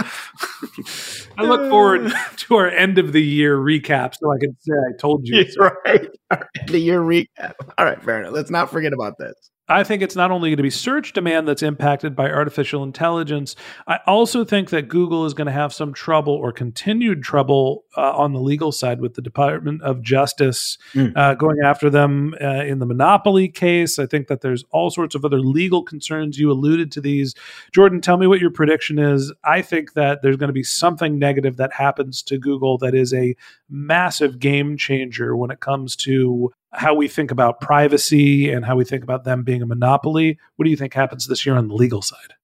I 1.36 1.42
look 1.42 1.68
forward 1.70 2.12
to 2.36 2.54
our 2.54 2.68
end 2.68 2.98
of 2.98 3.12
the 3.12 3.22
year 3.22 3.56
recap 3.56 4.14
so 4.14 4.32
I 4.32 4.38
can 4.38 4.56
say 4.60 4.72
I 4.72 4.96
told 4.96 5.26
you. 5.26 5.44
So. 5.48 5.70
Right. 5.84 6.08
All 6.30 6.38
right. 6.38 6.66
The 6.66 6.78
year 6.78 7.00
recap. 7.00 7.54
All 7.78 7.84
right, 7.84 8.02
fair 8.02 8.20
enough. 8.20 8.32
Let's 8.32 8.50
not 8.50 8.70
forget 8.70 8.92
about 8.92 9.14
this. 9.18 9.34
I 9.68 9.84
think 9.84 10.02
it's 10.02 10.16
not 10.16 10.30
only 10.30 10.48
going 10.48 10.56
to 10.56 10.62
be 10.62 10.70
search 10.70 11.12
demand 11.12 11.46
that's 11.46 11.62
impacted 11.62 12.16
by 12.16 12.30
artificial 12.30 12.82
intelligence. 12.82 13.54
I 13.86 13.98
also 14.06 14.44
think 14.44 14.70
that 14.70 14.88
Google 14.88 15.26
is 15.26 15.34
going 15.34 15.46
to 15.46 15.52
have 15.52 15.74
some 15.74 15.92
trouble 15.92 16.32
or 16.32 16.52
continued 16.52 17.22
trouble 17.22 17.84
uh, 17.96 18.12
on 18.12 18.32
the 18.32 18.40
legal 18.40 18.72
side 18.72 19.00
with 19.00 19.14
the 19.14 19.20
Department 19.20 19.82
of 19.82 20.00
Justice 20.00 20.78
mm. 20.94 21.14
uh, 21.14 21.34
going 21.34 21.58
after 21.62 21.90
them 21.90 22.34
uh, 22.40 22.64
in 22.64 22.78
the 22.78 22.86
monopoly 22.86 23.48
case. 23.48 23.98
I 23.98 24.06
think 24.06 24.28
that 24.28 24.40
there's 24.40 24.64
all 24.70 24.90
sorts 24.90 25.14
of 25.14 25.24
other 25.24 25.40
legal 25.40 25.82
concerns. 25.82 26.38
You 26.38 26.50
alluded 26.50 26.90
to 26.92 27.02
these. 27.02 27.34
Jordan, 27.70 28.00
tell 28.00 28.16
me 28.16 28.26
what 28.26 28.40
your 28.40 28.50
prediction 28.68 28.98
is. 28.98 29.32
I 29.44 29.62
think 29.62 29.94
that 29.94 30.20
there's 30.20 30.36
going 30.36 30.48
to 30.48 30.52
be 30.54 30.62
something 30.62 31.18
negative 31.18 31.56
that 31.56 31.72
happens 31.72 32.22
to 32.24 32.38
Google 32.38 32.76
that 32.78 32.94
is 32.94 33.14
a 33.14 33.34
massive 33.70 34.38
game 34.38 34.76
changer 34.76 35.34
when 35.34 35.50
it 35.50 35.60
comes 35.60 35.96
to 35.96 36.52
how 36.72 36.94
we 36.94 37.08
think 37.08 37.30
about 37.30 37.62
privacy 37.62 38.50
and 38.50 38.66
how 38.66 38.76
we 38.76 38.84
think 38.84 39.02
about 39.02 39.24
them 39.24 39.42
being 39.42 39.62
a 39.62 39.66
monopoly. 39.66 40.38
What 40.56 40.64
do 40.64 40.70
you 40.70 40.76
think 40.76 40.92
happens 40.92 41.26
this 41.26 41.46
year 41.46 41.56
on 41.56 41.68
the 41.68 41.74
legal 41.74 42.02
side? 42.02 42.34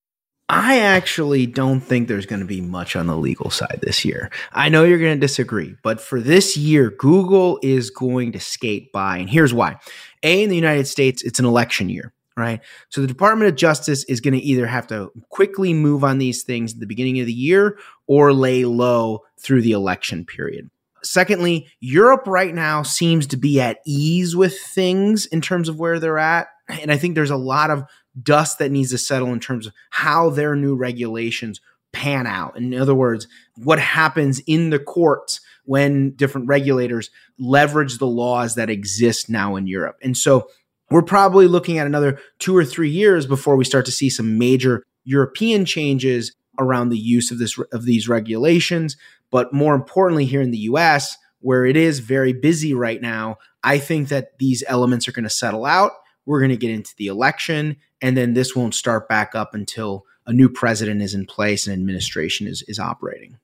I 0.49 0.79
actually 0.79 1.45
don't 1.45 1.79
think 1.79 2.07
there's 2.07 2.25
going 2.25 2.39
to 2.39 2.45
be 2.45 2.61
much 2.61 2.95
on 2.95 3.05
the 3.05 3.17
legal 3.17 3.51
side 3.51 3.79
this 3.83 4.03
year. 4.03 4.31
I 4.51 4.69
know 4.69 4.83
you're 4.83 4.99
going 4.99 5.15
to 5.15 5.19
disagree, 5.19 5.75
but 5.83 6.01
for 6.01 6.19
this 6.19 6.57
year, 6.57 6.89
Google 6.89 7.59
is 7.61 7.91
going 7.91 8.31
to 8.31 8.39
skate 8.39 8.91
by. 8.91 9.17
And 9.17 9.29
here's 9.29 9.53
why. 9.53 9.77
A, 10.23 10.43
in 10.43 10.49
the 10.49 10.55
United 10.55 10.87
States, 10.87 11.23
it's 11.23 11.39
an 11.39 11.45
election 11.45 11.89
year, 11.89 12.13
right? 12.37 12.61
So 12.89 13.01
the 13.01 13.07
Department 13.07 13.49
of 13.49 13.55
Justice 13.55 14.03
is 14.05 14.21
going 14.21 14.33
to 14.33 14.39
either 14.39 14.67
have 14.67 14.87
to 14.87 15.11
quickly 15.29 15.73
move 15.73 16.03
on 16.03 16.17
these 16.17 16.43
things 16.43 16.73
at 16.73 16.79
the 16.79 16.87
beginning 16.87 17.19
of 17.19 17.25
the 17.25 17.33
year 17.33 17.77
or 18.07 18.33
lay 18.33 18.65
low 18.65 19.21
through 19.39 19.61
the 19.61 19.71
election 19.71 20.25
period. 20.25 20.69
Secondly, 21.03 21.67
Europe 21.79 22.23
right 22.25 22.53
now 22.53 22.81
seems 22.81 23.27
to 23.27 23.37
be 23.37 23.61
at 23.61 23.77
ease 23.85 24.35
with 24.35 24.59
things 24.59 25.27
in 25.27 25.39
terms 25.39 25.69
of 25.69 25.79
where 25.79 25.99
they're 25.99 26.17
at. 26.17 26.47
And 26.67 26.91
I 26.91 26.97
think 26.97 27.13
there's 27.13 27.29
a 27.29 27.37
lot 27.37 27.69
of 27.69 27.83
dust 28.21 28.59
that 28.59 28.71
needs 28.71 28.89
to 28.89 28.97
settle 28.97 29.31
in 29.31 29.39
terms 29.39 29.67
of 29.67 29.73
how 29.91 30.29
their 30.29 30.55
new 30.55 30.75
regulations 30.75 31.61
pan 31.93 32.27
out. 32.27 32.57
In 32.57 32.73
other 32.73 32.95
words, 32.95 33.27
what 33.55 33.79
happens 33.79 34.39
in 34.47 34.71
the 34.71 34.79
courts 34.79 35.41
when 35.65 36.11
different 36.11 36.47
regulators 36.47 37.09
leverage 37.39 37.97
the 37.97 38.07
laws 38.07 38.55
that 38.55 38.69
exist 38.69 39.29
now 39.29 39.55
in 39.55 39.67
Europe. 39.67 39.97
And 40.01 40.17
so 40.17 40.47
we're 40.89 41.01
probably 41.01 41.47
looking 41.47 41.77
at 41.77 41.87
another 41.87 42.19
two 42.39 42.55
or 42.55 42.65
three 42.65 42.89
years 42.89 43.25
before 43.25 43.55
we 43.55 43.65
start 43.65 43.85
to 43.85 43.91
see 43.91 44.09
some 44.09 44.37
major 44.37 44.83
European 45.03 45.65
changes 45.65 46.33
around 46.59 46.89
the 46.89 46.97
use 46.97 47.31
of 47.31 47.39
this 47.39 47.57
of 47.71 47.85
these 47.85 48.07
regulations. 48.07 48.95
But 49.31 49.53
more 49.53 49.75
importantly, 49.75 50.25
here 50.25 50.41
in 50.41 50.51
the 50.51 50.59
US, 50.59 51.17
where 51.39 51.65
it 51.65 51.75
is 51.75 51.99
very 51.99 52.33
busy 52.33 52.73
right 52.73 53.01
now, 53.01 53.37
I 53.63 53.79
think 53.79 54.09
that 54.09 54.37
these 54.39 54.63
elements 54.67 55.07
are 55.07 55.11
going 55.11 55.23
to 55.23 55.29
settle 55.29 55.65
out. 55.65 55.91
We're 56.25 56.39
going 56.39 56.49
to 56.49 56.57
get 56.57 56.71
into 56.71 56.93
the 56.97 57.07
election, 57.07 57.77
and 58.01 58.17
then 58.17 58.33
this 58.33 58.55
won't 58.55 58.73
start 58.73 59.07
back 59.07 59.35
up 59.35 59.53
until 59.53 60.05
a 60.25 60.33
new 60.33 60.49
president 60.49 61.01
is 61.01 61.13
in 61.13 61.25
place 61.25 61.67
and 61.67 61.73
administration 61.73 62.47
is, 62.47 62.63
is 62.67 62.79
operating. 62.79 63.37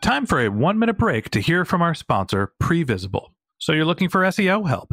Time 0.00 0.26
for 0.26 0.40
a 0.40 0.48
one 0.48 0.78
minute 0.78 0.98
break 0.98 1.30
to 1.30 1.40
hear 1.40 1.64
from 1.64 1.82
our 1.82 1.94
sponsor, 1.94 2.52
Previsible. 2.62 3.30
So 3.58 3.72
you're 3.72 3.84
looking 3.84 4.08
for 4.08 4.20
SEO 4.22 4.68
help, 4.68 4.92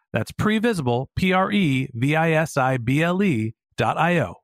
that's 0.13 0.31
previsible, 0.31 1.07
P 1.15 1.33
R 1.33 1.51
E 1.51 1.89
V 1.93 2.15
I 2.15 2.31
S 2.31 2.57
I 2.57 2.77
B 2.77 3.01
L 3.01 3.23
E 3.23 3.53
dot 3.77 3.97
I 3.97 4.19
O. 4.19 4.35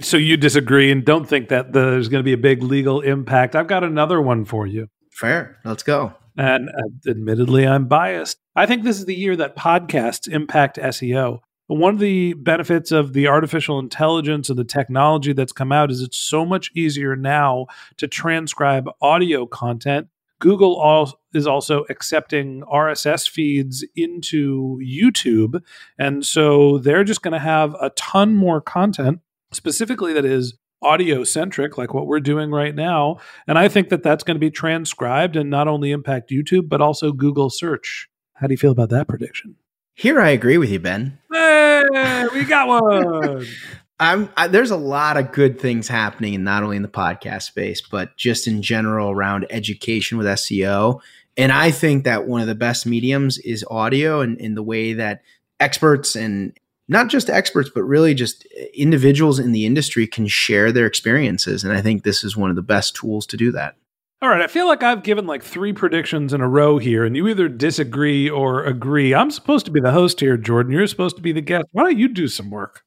So 0.00 0.16
you 0.16 0.36
disagree 0.36 0.90
and 0.90 1.04
don't 1.04 1.28
think 1.28 1.48
that 1.50 1.72
there's 1.72 2.08
going 2.08 2.20
to 2.20 2.24
be 2.24 2.32
a 2.32 2.38
big 2.38 2.62
legal 2.62 3.02
impact. 3.02 3.54
I've 3.54 3.66
got 3.66 3.84
another 3.84 4.22
one 4.22 4.44
for 4.44 4.66
you. 4.66 4.88
Fair. 5.10 5.58
Let's 5.64 5.82
go. 5.82 6.14
And 6.36 6.70
uh, 6.70 7.10
admittedly, 7.10 7.66
I'm 7.66 7.86
biased. 7.88 8.38
I 8.56 8.64
think 8.64 8.84
this 8.84 8.98
is 8.98 9.04
the 9.04 9.14
year 9.14 9.36
that 9.36 9.54
podcasts 9.54 10.26
impact 10.26 10.78
SEO. 10.78 11.40
One 11.66 11.94
of 11.94 12.00
the 12.00 12.32
benefits 12.34 12.90
of 12.90 13.12
the 13.12 13.28
artificial 13.28 13.78
intelligence 13.78 14.48
and 14.50 14.58
the 14.58 14.64
technology 14.64 15.32
that's 15.32 15.52
come 15.52 15.72
out 15.72 15.90
is 15.90 16.00
it's 16.00 16.18
so 16.18 16.44
much 16.44 16.70
easier 16.74 17.14
now 17.14 17.66
to 17.98 18.08
transcribe 18.08 18.88
audio 19.00 19.46
content 19.46 20.08
Google 20.42 21.08
is 21.32 21.46
also 21.46 21.84
accepting 21.88 22.62
RSS 22.62 23.30
feeds 23.30 23.84
into 23.94 24.76
YouTube. 24.84 25.62
And 25.96 26.26
so 26.26 26.78
they're 26.78 27.04
just 27.04 27.22
going 27.22 27.32
to 27.32 27.38
have 27.38 27.76
a 27.80 27.90
ton 27.90 28.34
more 28.34 28.60
content, 28.60 29.20
specifically 29.52 30.12
that 30.14 30.24
is 30.24 30.58
audio 30.82 31.22
centric, 31.22 31.78
like 31.78 31.94
what 31.94 32.08
we're 32.08 32.18
doing 32.18 32.50
right 32.50 32.74
now. 32.74 33.18
And 33.46 33.56
I 33.56 33.68
think 33.68 33.88
that 33.90 34.02
that's 34.02 34.24
going 34.24 34.34
to 34.34 34.40
be 34.40 34.50
transcribed 34.50 35.36
and 35.36 35.48
not 35.48 35.68
only 35.68 35.92
impact 35.92 36.30
YouTube, 36.30 36.68
but 36.68 36.80
also 36.80 37.12
Google 37.12 37.48
search. 37.48 38.08
How 38.34 38.48
do 38.48 38.52
you 38.52 38.58
feel 38.58 38.72
about 38.72 38.90
that 38.90 39.06
prediction? 39.06 39.54
Here, 39.94 40.20
I 40.20 40.30
agree 40.30 40.58
with 40.58 40.70
you, 40.70 40.80
Ben. 40.80 41.20
Hey, 41.32 42.26
we 42.34 42.42
got 42.42 42.66
one. 42.66 43.46
I'm 44.00 44.30
I, 44.36 44.48
there's 44.48 44.70
a 44.70 44.76
lot 44.76 45.16
of 45.16 45.32
good 45.32 45.60
things 45.60 45.88
happening, 45.88 46.34
and 46.34 46.44
not 46.44 46.62
only 46.62 46.76
in 46.76 46.82
the 46.82 46.88
podcast 46.88 47.42
space, 47.42 47.80
but 47.80 48.16
just 48.16 48.46
in 48.46 48.62
general 48.62 49.10
around 49.10 49.46
education 49.50 50.18
with 50.18 50.26
SEO. 50.26 51.00
And 51.36 51.52
I 51.52 51.70
think 51.70 52.04
that 52.04 52.26
one 52.26 52.40
of 52.40 52.46
the 52.46 52.54
best 52.54 52.86
mediums 52.86 53.38
is 53.38 53.64
audio, 53.70 54.20
and 54.20 54.38
in 54.38 54.54
the 54.54 54.62
way 54.62 54.92
that 54.94 55.22
experts 55.60 56.16
and 56.16 56.58
not 56.88 57.08
just 57.08 57.30
experts, 57.30 57.70
but 57.72 57.84
really 57.84 58.12
just 58.12 58.44
individuals 58.74 59.38
in 59.38 59.52
the 59.52 59.64
industry 59.64 60.06
can 60.06 60.26
share 60.26 60.72
their 60.72 60.86
experiences. 60.86 61.64
And 61.64 61.72
I 61.72 61.80
think 61.80 62.02
this 62.02 62.24
is 62.24 62.36
one 62.36 62.50
of 62.50 62.56
the 62.56 62.62
best 62.62 62.96
tools 62.96 63.26
to 63.28 63.36
do 63.36 63.52
that. 63.52 63.76
All 64.20 64.28
right, 64.28 64.42
I 64.42 64.46
feel 64.46 64.68
like 64.68 64.84
I've 64.84 65.02
given 65.02 65.26
like 65.26 65.42
three 65.42 65.72
predictions 65.72 66.32
in 66.32 66.40
a 66.40 66.48
row 66.48 66.78
here, 66.78 67.04
and 67.04 67.16
you 67.16 67.26
either 67.26 67.48
disagree 67.48 68.30
or 68.30 68.64
agree. 68.64 69.14
I'm 69.14 69.32
supposed 69.32 69.64
to 69.66 69.72
be 69.72 69.80
the 69.80 69.90
host 69.90 70.20
here, 70.20 70.36
Jordan. 70.36 70.72
You're 70.72 70.86
supposed 70.86 71.16
to 71.16 71.22
be 71.22 71.32
the 71.32 71.40
guest. 71.40 71.66
Why 71.72 71.82
don't 71.84 71.98
you 71.98 72.08
do 72.08 72.28
some 72.28 72.50
work? 72.50 72.84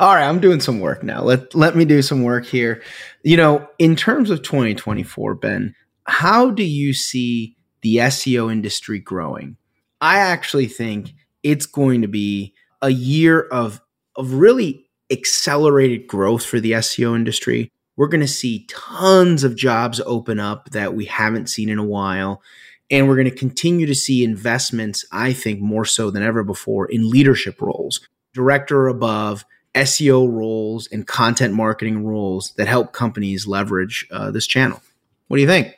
All 0.00 0.14
right, 0.14 0.26
I'm 0.26 0.40
doing 0.40 0.60
some 0.60 0.80
work 0.80 1.02
now. 1.02 1.22
Let 1.22 1.54
let 1.54 1.76
me 1.76 1.84
do 1.84 2.02
some 2.02 2.22
work 2.22 2.46
here. 2.46 2.82
You 3.22 3.36
know, 3.36 3.68
in 3.78 3.96
terms 3.96 4.30
of 4.30 4.42
2024, 4.42 5.34
Ben, 5.36 5.74
how 6.04 6.50
do 6.50 6.62
you 6.62 6.92
see 6.92 7.56
the 7.82 7.96
SEO 7.96 8.50
industry 8.50 8.98
growing? 8.98 9.56
I 10.00 10.18
actually 10.18 10.66
think 10.66 11.14
it's 11.42 11.66
going 11.66 12.02
to 12.02 12.08
be 12.08 12.54
a 12.82 12.90
year 12.90 13.42
of 13.52 13.80
of 14.16 14.34
really 14.34 14.86
accelerated 15.10 16.06
growth 16.06 16.44
for 16.44 16.58
the 16.60 16.72
SEO 16.72 17.14
industry 17.14 17.70
we're 17.96 18.08
going 18.08 18.20
to 18.20 18.28
see 18.28 18.66
tons 18.68 19.42
of 19.42 19.56
jobs 19.56 20.00
open 20.04 20.38
up 20.38 20.70
that 20.70 20.94
we 20.94 21.06
haven't 21.06 21.48
seen 21.48 21.68
in 21.68 21.78
a 21.78 21.84
while. 21.84 22.42
And 22.90 23.08
we're 23.08 23.16
going 23.16 23.30
to 23.30 23.36
continue 23.36 23.86
to 23.86 23.94
see 23.94 24.22
investments, 24.22 25.04
I 25.10 25.32
think, 25.32 25.60
more 25.60 25.84
so 25.84 26.10
than 26.10 26.22
ever 26.22 26.44
before 26.44 26.86
in 26.86 27.10
leadership 27.10 27.60
roles, 27.60 28.06
director 28.36 28.86
above, 28.86 29.44
SEO 29.74 30.30
roles, 30.30 30.86
and 30.92 31.06
content 31.06 31.54
marketing 31.54 32.04
roles 32.04 32.52
that 32.58 32.68
help 32.68 32.92
companies 32.92 33.46
leverage 33.46 34.06
uh, 34.10 34.30
this 34.30 34.46
channel. 34.46 34.80
What 35.28 35.38
do 35.38 35.40
you 35.40 35.48
think? 35.48 35.74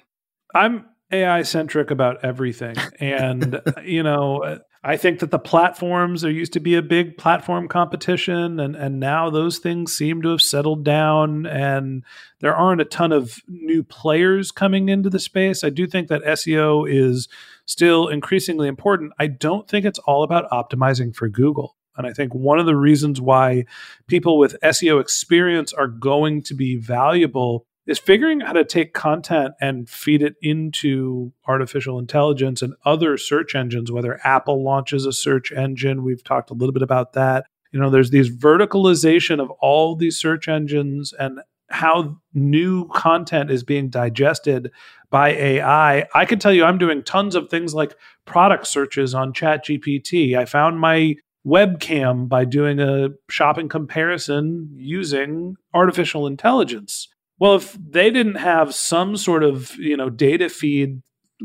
I'm 0.55 0.85
AI 1.11 1.43
centric 1.43 1.91
about 1.91 2.25
everything. 2.25 2.77
And, 2.99 3.63
you 3.85 4.03
know, 4.03 4.59
I 4.83 4.97
think 4.97 5.21
that 5.21 5.31
the 5.31 5.39
platforms, 5.39 6.23
there 6.23 6.31
used 6.31 6.53
to 6.53 6.61
be 6.61 6.75
a 6.75 6.83
big 6.83 7.17
platform 7.17 7.69
competition, 7.69 8.61
and, 8.61 8.77
and 8.77 9.01
now 9.01 9.31
those 9.31 9.59
things 9.59 9.97
seem 9.97 10.23
to 10.23 10.31
have 10.31 10.43
settled 10.43 10.85
down, 10.85 11.47
and 11.47 12.05
there 12.41 12.55
aren't 12.55 12.81
a 12.81 12.85
ton 12.85 13.13
of 13.13 13.41
new 13.47 13.83
players 13.85 14.51
coming 14.51 14.89
into 14.89 15.11
the 15.11 15.19
space. 15.19 15.65
I 15.65 15.71
do 15.71 15.87
think 15.87 16.09
that 16.09 16.25
SEO 16.25 16.89
is 16.89 17.29
still 17.65 18.09
increasingly 18.09 18.69
important. 18.69 19.13
I 19.19 19.29
don't 19.29 19.69
think 19.69 19.85
it's 19.85 19.99
all 20.01 20.23
about 20.23 20.51
optimizing 20.51 21.15
for 21.15 21.29
Google. 21.29 21.77
And 21.99 22.07
I 22.07 22.13
think 22.13 22.35
one 22.35 22.59
of 22.59 22.67
the 22.67 22.77
reasons 22.77 23.21
why 23.21 23.65
people 24.07 24.39
with 24.39 24.57
SEO 24.63 25.01
experience 25.01 25.73
are 25.73 25.89
going 25.89 26.43
to 26.45 26.55
be 26.55 26.77
valuable 26.77 27.67
is 27.87 27.99
figuring 27.99 28.43
out 28.43 28.49
how 28.49 28.53
to 28.53 28.65
take 28.65 28.93
content 28.93 29.55
and 29.61 29.89
feed 29.89 30.23
it 30.23 30.37
into 30.43 31.33
artificial 31.47 31.99
intelligence 31.99 32.61
and 32.63 32.75
other 32.85 33.17
search 33.17 33.55
engines, 33.55 33.91
whether 33.91 34.21
Apple 34.25 34.63
launches 34.63 35.07
a 35.07 35.13
search 35.13 35.51
engine. 35.51 36.05
We've 36.05 36.23
talked 36.23 36.51
a 36.51 36.55
little 36.55 36.75
bit 36.75 36.83
about 36.83 37.15
that. 37.15 37.47
You 37.73 37.81
know, 37.81 37.91
there's 37.91 38.11
these 38.11 38.31
verticalization 38.31 39.41
of 39.41 39.51
all 39.63 39.97
these 39.97 40.19
search 40.19 40.49
engines 40.49 41.15
and 41.19 41.41
how 41.71 42.19
new 42.33 42.89
content 42.89 43.51
is 43.51 43.63
being 43.63 43.89
digested 43.89 44.71
by 45.11 45.31
AI. 45.31 46.07
I 46.15 46.25
can 46.25 46.39
tell 46.39 46.53
you 46.53 46.65
I'm 46.65 46.79
doing 46.79 47.03
tons 47.03 47.35
of 47.35 47.49
things 47.49 47.75
like 47.75 47.95
product 48.25 48.67
searches 48.67 49.15
on 49.15 49.33
ChatGPT. 49.33 50.37
I 50.37 50.45
found 50.45 50.81
my 50.81 51.17
webcam 51.49 52.29
by 52.29 52.45
doing 52.45 52.79
a 52.81 53.09
shopping 53.31 53.69
comparison 53.69 54.69
using 54.75 55.57
artificial 55.73 56.27
intelligence. 56.27 57.09
Well, 57.39 57.55
if 57.55 57.77
they 57.81 58.11
didn't 58.11 58.37
have 58.37 58.75
some 58.75 59.17
sort 59.17 59.45
of, 59.45 59.75
you 59.77 59.97
know, 59.97 60.11
data 60.11 60.49
feed 60.49 61.03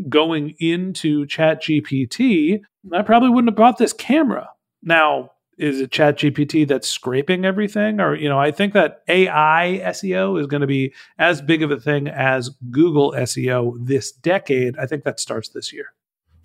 going 0.10 0.56
into 0.60 1.26
Chat 1.28 1.62
GPT, 1.62 2.62
I 2.92 3.02
probably 3.04 3.30
wouldn't 3.30 3.52
have 3.52 3.58
bought 3.58 3.78
this 3.78 3.94
camera. 3.94 4.50
Now, 4.82 5.32
is 5.58 5.80
it 5.80 5.92
Chat 5.92 6.18
GPT 6.18 6.68
that's 6.68 6.88
scraping 6.88 7.46
everything? 7.46 8.00
Or, 8.00 8.16
you 8.16 8.28
know, 8.28 8.40
I 8.40 8.52
think 8.52 8.74
that 8.74 9.04
AI 9.08 9.82
SEO 9.86 10.40
is 10.40 10.48
going 10.48 10.62
to 10.62 10.68
be 10.68 10.94
as 11.20 11.42
big 11.42 11.62
of 11.62 11.72
a 11.72 11.80
thing 11.80 12.08
as 12.08 12.50
Google 12.72 13.14
SEO 13.16 13.76
this 13.80 14.12
decade. 14.12 14.78
I 14.78 14.88
think 14.88 15.04
that 15.04 15.20
starts 15.20 15.50
this 15.50 15.72
year. 15.72 15.94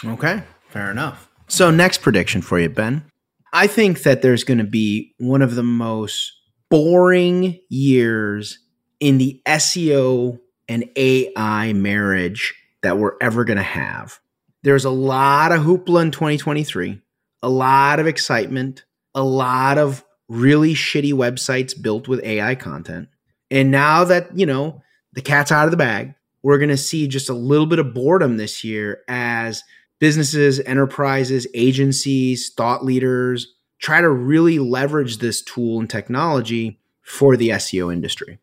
Okay, 0.04 0.42
fair 0.68 0.90
enough. 0.90 1.30
So, 1.48 1.70
next 1.70 2.02
prediction 2.02 2.42
for 2.42 2.58
you, 2.58 2.68
Ben. 2.68 3.10
I 3.52 3.66
think 3.66 4.02
that 4.02 4.22
there's 4.22 4.44
going 4.44 4.58
to 4.58 4.64
be 4.64 5.14
one 5.18 5.42
of 5.42 5.54
the 5.54 5.62
most 5.62 6.32
boring 6.70 7.58
years 7.68 8.58
in 9.00 9.18
the 9.18 9.40
SEO 9.46 10.38
and 10.68 10.84
AI 10.96 11.72
marriage 11.72 12.54
that 12.82 12.98
we're 12.98 13.16
ever 13.20 13.44
going 13.44 13.56
to 13.56 13.62
have. 13.62 14.18
There's 14.62 14.84
a 14.84 14.90
lot 14.90 15.52
of 15.52 15.60
hoopla 15.60 16.02
in 16.02 16.10
2023, 16.10 17.00
a 17.42 17.48
lot 17.48 18.00
of 18.00 18.06
excitement, 18.06 18.84
a 19.14 19.22
lot 19.22 19.78
of 19.78 20.04
really 20.28 20.74
shitty 20.74 21.12
websites 21.12 21.80
built 21.80 22.06
with 22.06 22.22
AI 22.22 22.54
content. 22.54 23.08
And 23.50 23.70
now 23.70 24.04
that, 24.04 24.36
you 24.36 24.46
know, 24.46 24.82
the 25.14 25.22
cat's 25.22 25.50
out 25.50 25.64
of 25.64 25.70
the 25.70 25.76
bag, 25.76 26.14
we're 26.42 26.58
going 26.58 26.68
to 26.68 26.76
see 26.76 27.08
just 27.08 27.30
a 27.30 27.34
little 27.34 27.66
bit 27.66 27.78
of 27.78 27.94
boredom 27.94 28.36
this 28.36 28.62
year 28.62 29.02
as 29.08 29.62
businesses, 29.98 30.60
enterprises, 30.60 31.46
agencies, 31.54 32.52
thought 32.54 32.84
leaders 32.84 33.54
try 33.80 34.00
to 34.00 34.10
really 34.10 34.58
leverage 34.58 35.18
this 35.18 35.42
tool 35.42 35.78
and 35.78 35.88
technology 35.88 36.80
for 37.02 37.36
the 37.36 37.50
SEO 37.50 37.92
industry. 37.92 38.38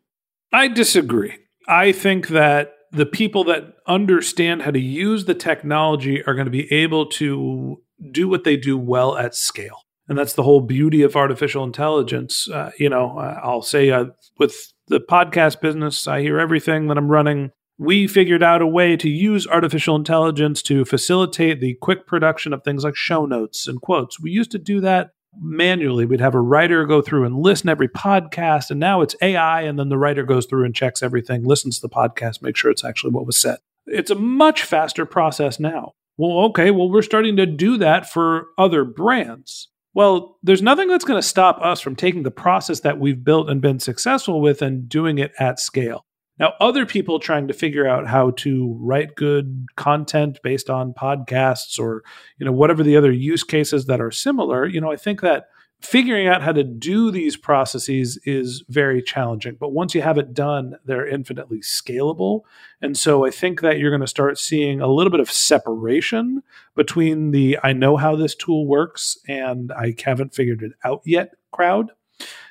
I 0.52 0.68
disagree. 0.68 1.34
I 1.68 1.92
think 1.92 2.28
that 2.28 2.72
the 2.92 3.06
people 3.06 3.44
that 3.44 3.74
understand 3.86 4.62
how 4.62 4.70
to 4.70 4.80
use 4.80 5.24
the 5.24 5.34
technology 5.34 6.22
are 6.24 6.34
going 6.34 6.46
to 6.46 6.50
be 6.50 6.72
able 6.72 7.06
to 7.06 7.82
do 8.10 8.28
what 8.28 8.44
they 8.44 8.56
do 8.56 8.78
well 8.78 9.16
at 9.16 9.34
scale. 9.34 9.82
And 10.08 10.16
that's 10.16 10.34
the 10.34 10.44
whole 10.44 10.60
beauty 10.60 11.02
of 11.02 11.16
artificial 11.16 11.64
intelligence. 11.64 12.48
Uh, 12.48 12.70
you 12.78 12.88
know, 12.88 13.18
I'll 13.18 13.62
say 13.62 13.90
uh, 13.90 14.06
with 14.38 14.72
the 14.86 15.00
podcast 15.00 15.60
business, 15.60 16.06
I 16.06 16.20
hear 16.20 16.38
everything 16.38 16.86
that 16.86 16.96
I'm 16.96 17.10
running. 17.10 17.50
We 17.78 18.06
figured 18.06 18.42
out 18.42 18.62
a 18.62 18.66
way 18.66 18.96
to 18.96 19.08
use 19.08 19.46
artificial 19.46 19.96
intelligence 19.96 20.62
to 20.62 20.86
facilitate 20.86 21.60
the 21.60 21.74
quick 21.74 22.06
production 22.06 22.54
of 22.54 22.62
things 22.64 22.84
like 22.84 22.96
show 22.96 23.26
notes 23.26 23.68
and 23.68 23.80
quotes. 23.82 24.18
We 24.18 24.30
used 24.30 24.50
to 24.52 24.58
do 24.58 24.80
that 24.80 25.10
manually. 25.38 26.06
We'd 26.06 26.20
have 26.20 26.34
a 26.34 26.40
writer 26.40 26.86
go 26.86 27.02
through 27.02 27.26
and 27.26 27.36
listen 27.36 27.68
every 27.68 27.88
podcast, 27.88 28.70
and 28.70 28.80
now 28.80 29.02
it's 29.02 29.14
AI, 29.20 29.60
and 29.62 29.78
then 29.78 29.90
the 29.90 29.98
writer 29.98 30.22
goes 30.22 30.46
through 30.46 30.64
and 30.64 30.74
checks 30.74 31.02
everything, 31.02 31.44
listens 31.44 31.78
to 31.78 31.86
the 31.86 31.94
podcast, 31.94 32.40
make 32.40 32.56
sure 32.56 32.70
it's 32.70 32.84
actually 32.84 33.12
what 33.12 33.26
was 33.26 33.38
said. 33.38 33.58
It's 33.86 34.10
a 34.10 34.14
much 34.14 34.62
faster 34.62 35.04
process 35.04 35.60
now. 35.60 35.92
Well, 36.16 36.46
okay, 36.46 36.70
well, 36.70 36.90
we're 36.90 37.02
starting 37.02 37.36
to 37.36 37.44
do 37.44 37.76
that 37.76 38.10
for 38.10 38.46
other 38.56 38.84
brands. 38.84 39.68
Well, 39.92 40.38
there's 40.42 40.62
nothing 40.62 40.88
that's 40.88 41.04
going 41.04 41.20
to 41.20 41.26
stop 41.26 41.58
us 41.60 41.80
from 41.80 41.94
taking 41.94 42.22
the 42.22 42.30
process 42.30 42.80
that 42.80 42.98
we've 42.98 43.22
built 43.22 43.50
and 43.50 43.60
been 43.60 43.80
successful 43.80 44.40
with 44.40 44.62
and 44.62 44.88
doing 44.88 45.18
it 45.18 45.32
at 45.38 45.60
scale. 45.60 46.05
Now, 46.38 46.52
other 46.60 46.84
people 46.84 47.18
trying 47.18 47.48
to 47.48 47.54
figure 47.54 47.86
out 47.86 48.06
how 48.06 48.32
to 48.32 48.76
write 48.80 49.14
good 49.14 49.66
content 49.76 50.38
based 50.42 50.68
on 50.68 50.92
podcasts 50.92 51.78
or, 51.78 52.02
you 52.38 52.44
know, 52.44 52.52
whatever 52.52 52.82
the 52.82 52.96
other 52.96 53.12
use 53.12 53.42
cases 53.42 53.86
that 53.86 54.00
are 54.00 54.10
similar, 54.10 54.66
you 54.66 54.80
know, 54.80 54.92
I 54.92 54.96
think 54.96 55.22
that 55.22 55.48
figuring 55.80 56.26
out 56.26 56.42
how 56.42 56.52
to 56.52 56.64
do 56.64 57.10
these 57.10 57.36
processes 57.36 58.18
is 58.24 58.64
very 58.68 59.02
challenging. 59.02 59.56
But 59.58 59.72
once 59.72 59.94
you 59.94 60.02
have 60.02 60.18
it 60.18 60.34
done, 60.34 60.76
they're 60.84 61.06
infinitely 61.06 61.60
scalable. 61.60 62.42
And 62.80 62.96
so 62.96 63.26
I 63.26 63.30
think 63.30 63.60
that 63.60 63.78
you're 63.78 63.90
going 63.90 64.00
to 64.00 64.06
start 64.06 64.38
seeing 64.38 64.80
a 64.80 64.88
little 64.88 65.10
bit 65.10 65.20
of 65.20 65.30
separation 65.30 66.42
between 66.74 67.30
the 67.30 67.58
I 67.62 67.72
know 67.72 67.96
how 67.96 68.16
this 68.16 68.34
tool 68.34 68.66
works 68.66 69.18
and 69.28 69.72
I 69.72 69.94
haven't 70.02 70.34
figured 70.34 70.62
it 70.62 70.72
out 70.84 71.02
yet 71.04 71.34
crowd 71.52 71.90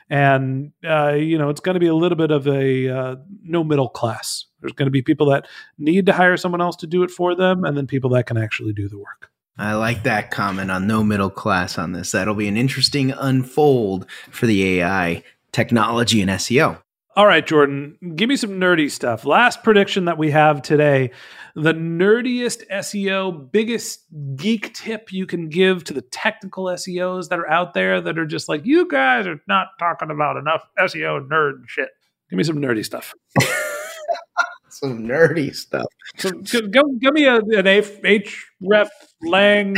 and 0.09 0.71
uh, 0.87 1.13
you 1.13 1.37
know 1.37 1.49
it's 1.49 1.61
going 1.61 1.75
to 1.75 1.79
be 1.79 1.87
a 1.87 1.95
little 1.95 2.17
bit 2.17 2.31
of 2.31 2.47
a 2.47 2.89
uh, 2.89 3.15
no 3.43 3.63
middle 3.63 3.89
class. 3.89 4.45
There's 4.61 4.73
going 4.73 4.87
to 4.87 4.91
be 4.91 5.01
people 5.01 5.27
that 5.27 5.47
need 5.77 6.05
to 6.07 6.13
hire 6.13 6.37
someone 6.37 6.61
else 6.61 6.75
to 6.77 6.87
do 6.87 7.03
it 7.03 7.11
for 7.11 7.35
them, 7.35 7.63
and 7.63 7.77
then 7.77 7.87
people 7.87 8.09
that 8.11 8.25
can 8.25 8.37
actually 8.37 8.73
do 8.73 8.87
the 8.87 8.97
work. 8.97 9.29
I 9.57 9.73
like 9.75 10.03
that 10.03 10.31
comment 10.31 10.69
on 10.69 10.85
no 10.85 11.03
middle 11.03 11.29
class 11.29 11.77
on 11.77 11.93
this. 11.93 12.11
That'll 12.11 12.35
be 12.35 12.47
an 12.47 12.57
interesting 12.57 13.11
unfold 13.11 14.05
for 14.29 14.47
the 14.47 14.81
AI 14.81 15.23
technology 15.53 16.21
and 16.21 16.29
SEO. 16.31 16.81
All 17.17 17.25
right, 17.25 17.45
Jordan, 17.45 17.97
give 18.15 18.28
me 18.28 18.36
some 18.36 18.51
nerdy 18.51 18.91
stuff. 18.91 19.25
Last 19.25 19.63
prediction 19.63 20.06
that 20.06 20.17
we 20.17 20.32
have 20.32 20.62
today 20.62 21.12
the 21.56 21.73
nerdiest 21.73 22.67
SEO, 22.69 23.49
biggest 23.49 24.01
geek 24.36 24.73
tip 24.73 25.13
you 25.13 25.25
can 25.25 25.47
give 25.47 25.86
to 25.86 25.93
the 25.93 26.01
technical 26.01 26.65
SEOs 26.65 27.30
that 27.30 27.39
are 27.39 27.49
out 27.49 27.73
there 27.73 28.01
that 28.01 28.19
are 28.19 28.25
just 28.25 28.49
like, 28.49 28.65
you 28.65 28.86
guys 28.89 29.25
are 29.25 29.41
not 29.47 29.67
talking 29.80 30.12
about 30.12 30.36
enough 30.36 30.67
SEO 30.78 31.25
nerd 31.30 31.63
shit. 31.67 31.89
Give 32.30 32.36
me 32.36 32.43
some 32.43 32.58
nerdy 32.58 32.84
stuff. 32.84 33.13
some 34.69 35.08
nerdy 35.08 35.56
stuff. 35.56 35.86
So, 36.17 36.32
go, 36.32 36.84
give 36.99 37.13
me 37.13 37.25
a, 37.25 37.38
an 37.38 37.65
href 37.65 38.89
lang 39.23 39.75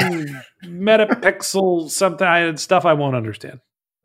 metapixel 0.64 1.92
something 1.92 2.58
stuff 2.58 2.86
I 2.86 2.94
won't 2.94 3.16
understand. 3.16 3.60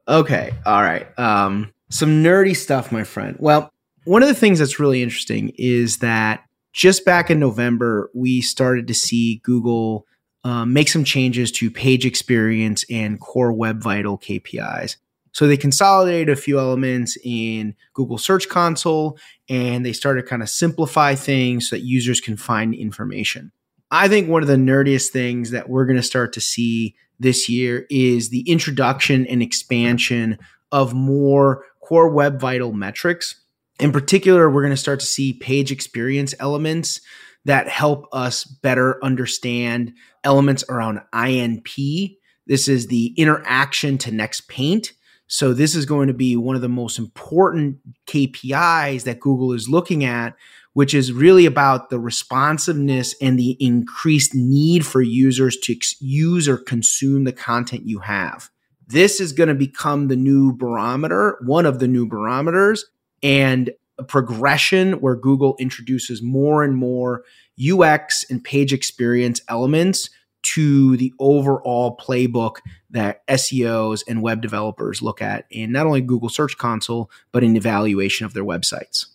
Okay, 0.06 0.52
all 0.66 0.82
right. 0.82 1.06
Um, 1.18 1.72
some 1.92 2.22
nerdy 2.22 2.56
stuff, 2.56 2.90
my 2.90 3.04
friend. 3.04 3.36
Well, 3.38 3.70
one 4.04 4.22
of 4.22 4.28
the 4.28 4.34
things 4.34 4.58
that's 4.58 4.80
really 4.80 5.02
interesting 5.02 5.52
is 5.56 5.98
that 5.98 6.44
just 6.72 7.04
back 7.04 7.30
in 7.30 7.38
November, 7.38 8.10
we 8.14 8.40
started 8.40 8.88
to 8.88 8.94
see 8.94 9.40
Google 9.44 10.06
um, 10.44 10.72
make 10.72 10.88
some 10.88 11.04
changes 11.04 11.52
to 11.52 11.70
page 11.70 12.04
experience 12.04 12.84
and 12.90 13.20
core 13.20 13.52
web 13.52 13.82
vital 13.82 14.18
KPIs. 14.18 14.96
So 15.32 15.46
they 15.46 15.56
consolidated 15.56 16.30
a 16.30 16.40
few 16.40 16.58
elements 16.58 17.16
in 17.22 17.74
Google 17.94 18.18
Search 18.18 18.48
Console 18.48 19.18
and 19.48 19.84
they 19.84 19.92
started 19.92 20.26
kind 20.26 20.42
of 20.42 20.48
simplify 20.48 21.14
things 21.14 21.68
so 21.68 21.76
that 21.76 21.82
users 21.82 22.20
can 22.20 22.36
find 22.36 22.74
information. 22.74 23.52
I 23.90 24.08
think 24.08 24.28
one 24.28 24.42
of 24.42 24.48
the 24.48 24.56
nerdiest 24.56 25.10
things 25.10 25.50
that 25.50 25.68
we're 25.68 25.86
going 25.86 25.96
to 25.96 26.02
start 26.02 26.32
to 26.34 26.40
see 26.40 26.96
this 27.20 27.48
year 27.48 27.86
is 27.88 28.30
the 28.30 28.40
introduction 28.50 29.26
and 29.26 29.42
expansion 29.42 30.38
of 30.72 30.94
more 30.94 31.64
core 31.82 32.08
web 32.08 32.40
vital 32.40 32.72
metrics. 32.72 33.40
In 33.78 33.92
particular, 33.92 34.48
we're 34.48 34.62
going 34.62 34.72
to 34.72 34.76
start 34.76 35.00
to 35.00 35.06
see 35.06 35.32
page 35.32 35.70
experience 35.70 36.34
elements 36.38 37.00
that 37.44 37.68
help 37.68 38.06
us 38.12 38.44
better 38.44 39.02
understand 39.04 39.92
elements 40.24 40.64
around 40.68 41.00
INP. 41.12 42.16
This 42.46 42.68
is 42.68 42.86
the 42.86 43.14
interaction 43.16 43.98
to 43.98 44.12
next 44.12 44.48
paint. 44.48 44.92
So, 45.26 45.52
this 45.52 45.74
is 45.74 45.86
going 45.86 46.08
to 46.08 46.14
be 46.14 46.36
one 46.36 46.56
of 46.56 46.62
the 46.62 46.68
most 46.68 46.98
important 46.98 47.78
KPIs 48.06 49.04
that 49.04 49.20
Google 49.20 49.52
is 49.52 49.68
looking 49.68 50.04
at, 50.04 50.36
which 50.74 50.92
is 50.92 51.12
really 51.12 51.46
about 51.46 51.88
the 51.88 51.98
responsiveness 51.98 53.14
and 53.20 53.38
the 53.38 53.56
increased 53.58 54.34
need 54.34 54.84
for 54.84 55.00
users 55.00 55.56
to 55.58 55.76
use 56.00 56.48
or 56.48 56.58
consume 56.58 57.24
the 57.24 57.32
content 57.32 57.86
you 57.86 58.00
have. 58.00 58.50
This 58.92 59.20
is 59.20 59.32
going 59.32 59.48
to 59.48 59.54
become 59.54 60.08
the 60.08 60.16
new 60.16 60.52
barometer, 60.52 61.38
one 61.46 61.64
of 61.64 61.78
the 61.78 61.88
new 61.88 62.06
barometers, 62.06 62.84
and 63.22 63.70
a 63.98 64.04
progression 64.04 65.00
where 65.00 65.16
Google 65.16 65.56
introduces 65.58 66.20
more 66.20 66.62
and 66.62 66.76
more 66.76 67.24
UX 67.58 68.22
and 68.28 68.44
page 68.44 68.70
experience 68.70 69.40
elements 69.48 70.10
to 70.42 70.98
the 70.98 71.10
overall 71.18 71.96
playbook 71.96 72.56
that 72.90 73.26
SEOs 73.28 74.02
and 74.06 74.20
web 74.20 74.42
developers 74.42 75.00
look 75.00 75.22
at 75.22 75.46
in 75.50 75.72
not 75.72 75.86
only 75.86 76.02
Google 76.02 76.28
Search 76.28 76.58
Console, 76.58 77.10
but 77.32 77.42
in 77.42 77.56
evaluation 77.56 78.26
of 78.26 78.34
their 78.34 78.44
websites. 78.44 79.06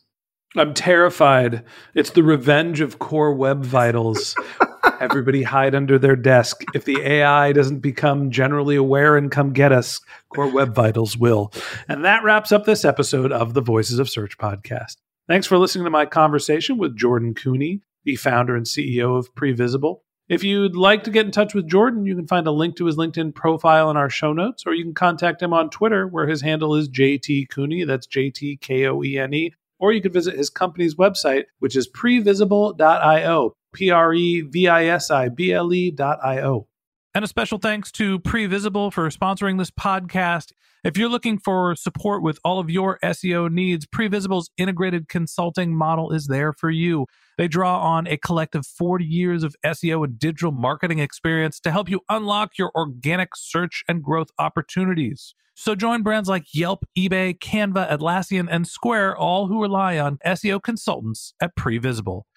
I'm 0.56 0.74
terrified. 0.74 1.64
It's 1.94 2.10
the 2.10 2.24
revenge 2.24 2.82
of 2.82 2.98
core 2.98 3.34
web 3.34 3.64
vitals. 3.64 4.36
Everybody 5.00 5.44
hide 5.44 5.76
under 5.76 6.00
their 6.00 6.16
desk. 6.16 6.64
If 6.74 6.86
the 6.86 7.00
AI 7.02 7.52
doesn't 7.52 7.80
become 7.80 8.32
generally 8.32 8.76
aware 8.76 9.18
and 9.18 9.32
come 9.32 9.54
get 9.54 9.72
us, 9.72 10.02
core 10.34 10.52
web 10.52 10.74
vitals 10.74 11.18
will. 11.18 11.52
And 11.88 12.06
that 12.06 12.24
wraps 12.24 12.52
up 12.52 12.66
this 12.66 12.86
episode 12.86 13.32
of 13.32 13.54
the 13.54 13.62
Voices 13.62 14.00
of 14.00 14.10
Search 14.10 14.38
podcast. 14.38 14.98
Thanks 15.28 15.48
for 15.48 15.58
listening 15.58 15.86
to 15.86 15.92
my 15.92 16.06
conversation 16.06 16.78
with 16.78 16.98
Jordan 16.98 17.34
Koene, 17.34 17.82
the 18.06 18.16
founder 18.16 18.56
and 18.56 18.66
CEO 18.66 19.18
of 19.18 19.34
Previsible. 19.36 20.00
If 20.30 20.44
you'd 20.44 20.76
like 20.76 21.04
to 21.04 21.12
get 21.12 21.26
in 21.26 21.32
touch 21.32 21.54
with 21.54 21.70
Jordan, 21.70 22.06
you 22.06 22.16
can 22.16 22.28
find 22.28 22.48
a 22.48 22.52
link 22.52 22.76
to 22.78 22.86
his 22.86 22.98
LinkedIn 22.98 23.34
profile 23.34 23.90
in 23.90 23.98
our 23.98 24.10
show 24.10 24.34
notes, 24.34 24.64
or 24.66 24.74
you 24.74 24.84
can 24.84 24.94
contact 24.94 25.42
him 25.42 25.54
on 25.54 25.70
Twitter, 25.70 26.06
where 26.06 26.28
his 26.28 26.42
handle 26.42 26.76
is 26.76 26.90
JT 26.90 27.50
Koene. 27.50 27.88
That's 27.88 28.08
J 28.08 28.30
T 28.30 28.58
K 28.58 28.88
O 28.88 29.02
E 29.04 29.18
N 29.18 29.34
E 29.34 29.54
or 29.80 29.92
you 29.92 30.02
can 30.02 30.12
visit 30.12 30.36
his 30.36 30.50
company's 30.50 30.96
website, 30.96 31.46
which 31.60 31.76
is 31.76 31.90
previsible.io, 31.90 33.56
P 33.74 33.92
R 33.92 34.14
E 34.14 34.42
V 34.42 34.68
I 34.68 34.86
S 34.86 35.12
I 35.12 35.30
B 35.30 35.54
L 35.54 35.74
E.io. 35.74 36.68
And 37.14 37.26
a 37.26 37.28
special 37.28 37.58
thanks 37.58 37.92
to 37.94 38.20
Previsible 38.20 38.94
for 38.94 39.10
sponsoring 39.10 39.58
this 39.58 39.72
podcast. 39.72 40.52
If 40.84 40.96
you're 40.98 41.10
looking 41.10 41.40
for 41.40 41.76
support 41.76 42.22
with 42.22 42.40
all 42.46 42.60
of 42.60 42.70
your 42.70 43.00
SEO 43.04 43.52
needs, 43.52 43.88
Previsible's 43.88 44.52
integrated 44.58 45.10
consulting 45.10 45.76
model 45.76 46.12
is 46.12 46.28
there 46.28 46.54
for 46.54 46.70
you. 46.70 47.08
They 47.38 47.48
draw 47.48 47.80
on 47.80 48.08
a 48.08 48.18
collective 48.18 48.66
40 48.66 49.04
years 49.04 49.44
of 49.44 49.56
SEO 49.66 50.06
and 50.06 50.20
digital 50.20 50.52
marketing 50.52 51.00
experience 51.00 51.60
to 51.62 51.72
help 51.72 51.90
you 51.90 52.02
unlock 52.10 52.58
your 52.60 52.72
organic 52.76 53.30
search 53.36 53.84
and 53.88 54.04
growth 54.04 54.30
opportunities. 54.38 55.34
So 55.56 55.74
join 55.74 56.04
brands 56.04 56.30
like 56.30 56.54
Yelp, 56.54 56.86
eBay, 56.96 57.38
Canva, 57.40 57.90
Atlassian, 57.90 58.48
and 58.50 58.68
Square, 58.68 59.18
all 59.18 59.48
who 59.48 59.60
rely 59.60 59.98
on 59.98 60.20
SEO 60.24 60.62
consultants 60.62 61.34
at 61.42 61.56
Previsible. 61.56 62.22